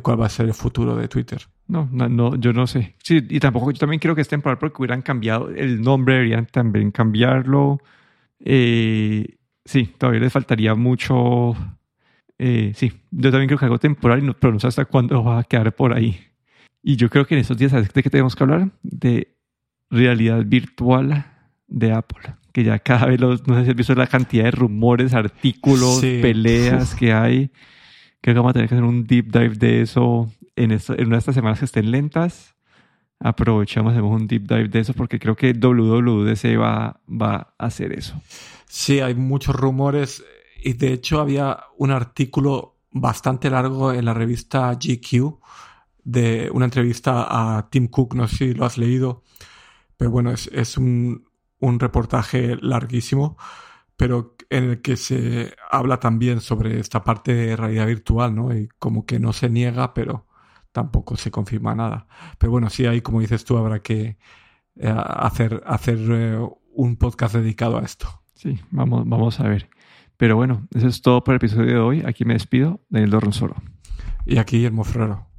cuál 0.00 0.20
va 0.20 0.26
a 0.26 0.30
ser 0.30 0.46
el 0.46 0.54
futuro 0.54 0.96
de 0.96 1.08
Twitter. 1.08 1.42
No, 1.68 1.88
no, 1.92 2.36
yo 2.36 2.52
no 2.52 2.66
sé. 2.66 2.96
Sí, 3.02 3.24
y 3.28 3.38
tampoco, 3.38 3.70
yo 3.70 3.78
también 3.78 4.00
quiero 4.00 4.14
que 4.14 4.22
esté 4.22 4.30
temporal 4.30 4.58
porque 4.58 4.82
hubieran 4.82 5.02
cambiado 5.02 5.50
el 5.50 5.80
nombre, 5.80 6.14
deberían 6.14 6.46
también 6.46 6.90
cambiarlo. 6.90 7.80
Eh, 8.40 9.36
sí, 9.64 9.94
todavía 9.98 10.20
les 10.20 10.32
faltaría 10.32 10.74
mucho 10.74 11.54
eh, 12.42 12.72
sí, 12.74 12.90
yo 13.10 13.30
también 13.30 13.48
creo 13.48 13.58
que 13.58 13.66
algo 13.66 13.78
temporal, 13.78 14.34
pero 14.40 14.54
no 14.54 14.58
sé 14.58 14.66
hasta 14.66 14.86
cuándo 14.86 15.22
va 15.22 15.40
a 15.40 15.44
quedar 15.44 15.74
por 15.74 15.92
ahí. 15.92 16.18
Y 16.82 16.96
yo 16.96 17.10
creo 17.10 17.26
que 17.26 17.34
en 17.34 17.42
estos 17.42 17.58
días, 17.58 17.70
¿sabes 17.70 17.92
de 17.92 18.02
qué 18.02 18.08
tenemos 18.08 18.34
que 18.34 18.42
hablar? 18.42 18.70
De 18.82 19.36
realidad 19.90 20.42
virtual 20.46 21.26
de 21.68 21.92
Apple. 21.92 22.34
Que 22.52 22.64
ya 22.64 22.78
cada 22.78 23.06
vez, 23.06 23.20
los, 23.20 23.46
no 23.46 23.54
sé 23.54 23.64
si 23.64 23.70
has 23.70 23.76
visto 23.76 23.94
la 23.94 24.06
cantidad 24.06 24.44
de 24.44 24.50
rumores, 24.50 25.14
artículos, 25.14 26.00
peleas 26.00 26.94
que 26.94 27.12
hay. 27.12 27.50
Creo 28.20 28.34
que 28.34 28.38
vamos 28.38 28.50
a 28.50 28.52
tener 28.54 28.68
que 28.68 28.74
hacer 28.74 28.84
un 28.84 29.04
deep 29.04 29.30
dive 29.30 29.54
de 29.56 29.82
eso 29.82 30.30
en, 30.56 30.72
esto, 30.72 30.98
en 30.98 31.06
una 31.06 31.16
de 31.16 31.20
estas 31.20 31.34
semanas 31.34 31.58
que 31.58 31.64
estén 31.64 31.90
lentas. 31.90 32.54
Aprovechamos, 33.18 33.92
hacemos 33.92 34.20
un 34.20 34.26
deep 34.26 34.46
dive 34.46 34.68
de 34.68 34.80
eso 34.80 34.94
porque 34.94 35.18
creo 35.18 35.36
que 35.36 35.52
WWDC 35.52 36.58
va, 36.58 37.00
va 37.08 37.54
a 37.58 37.66
hacer 37.66 37.92
eso. 37.92 38.20
Sí, 38.66 39.00
hay 39.00 39.14
muchos 39.14 39.54
rumores 39.54 40.24
y 40.62 40.74
de 40.74 40.92
hecho 40.92 41.20
había 41.20 41.58
un 41.76 41.90
artículo 41.90 42.76
bastante 42.90 43.50
largo 43.50 43.92
en 43.92 44.04
la 44.04 44.14
revista 44.14 44.72
GQ 44.74 45.38
de 46.04 46.50
una 46.52 46.64
entrevista 46.64 47.26
a 47.28 47.68
Tim 47.70 47.88
Cook, 47.88 48.14
no 48.14 48.26
sé 48.26 48.36
si 48.36 48.54
lo 48.54 48.64
has 48.64 48.78
leído, 48.78 49.22
pero 49.96 50.10
bueno, 50.10 50.32
es, 50.32 50.76
un, 50.76 51.26
un 51.60 51.78
reportaje 51.78 52.56
larguísimo, 52.60 53.36
pero 53.96 54.36
en 54.48 54.64
el 54.64 54.82
que 54.82 54.96
se 54.96 55.54
habla 55.70 56.00
también 56.00 56.40
sobre 56.40 56.80
esta 56.80 57.04
parte 57.04 57.34
de 57.34 57.56
realidad 57.56 57.86
virtual, 57.86 58.34
¿no? 58.34 58.54
Y 58.56 58.68
como 58.78 59.06
que 59.06 59.20
no 59.20 59.32
se 59.32 59.48
niega, 59.48 59.94
pero 59.94 60.26
tampoco 60.72 61.16
se 61.16 61.30
confirma 61.30 61.74
nada. 61.74 62.06
Pero 62.38 62.50
bueno, 62.50 62.70
sí 62.70 62.86
hay, 62.86 63.00
como 63.02 63.20
dices 63.20 63.44
tú, 63.44 63.56
habrá 63.56 63.80
que 63.80 64.16
eh, 64.76 64.94
hacer, 64.96 65.62
hacer 65.66 65.98
eh, 66.10 66.38
un 66.72 66.96
podcast 66.96 67.34
dedicado 67.34 67.78
a 67.78 67.82
esto. 67.82 68.22
Sí, 68.34 68.58
vamos, 68.70 69.06
vamos 69.06 69.38
a 69.40 69.44
ver. 69.44 69.68
Pero 70.16 70.36
bueno, 70.36 70.66
eso 70.74 70.88
es 70.88 71.02
todo 71.02 71.22
por 71.24 71.34
el 71.34 71.36
episodio 71.36 71.66
de 71.66 71.78
hoy. 71.78 72.02
Aquí 72.06 72.24
me 72.24 72.34
despido, 72.34 72.80
Daniel 72.88 73.10
Dorronsoro. 73.10 73.56
Y 74.26 74.38
aquí 74.38 74.56
Guillermo 74.56 74.84
Ferrero. 74.84 75.29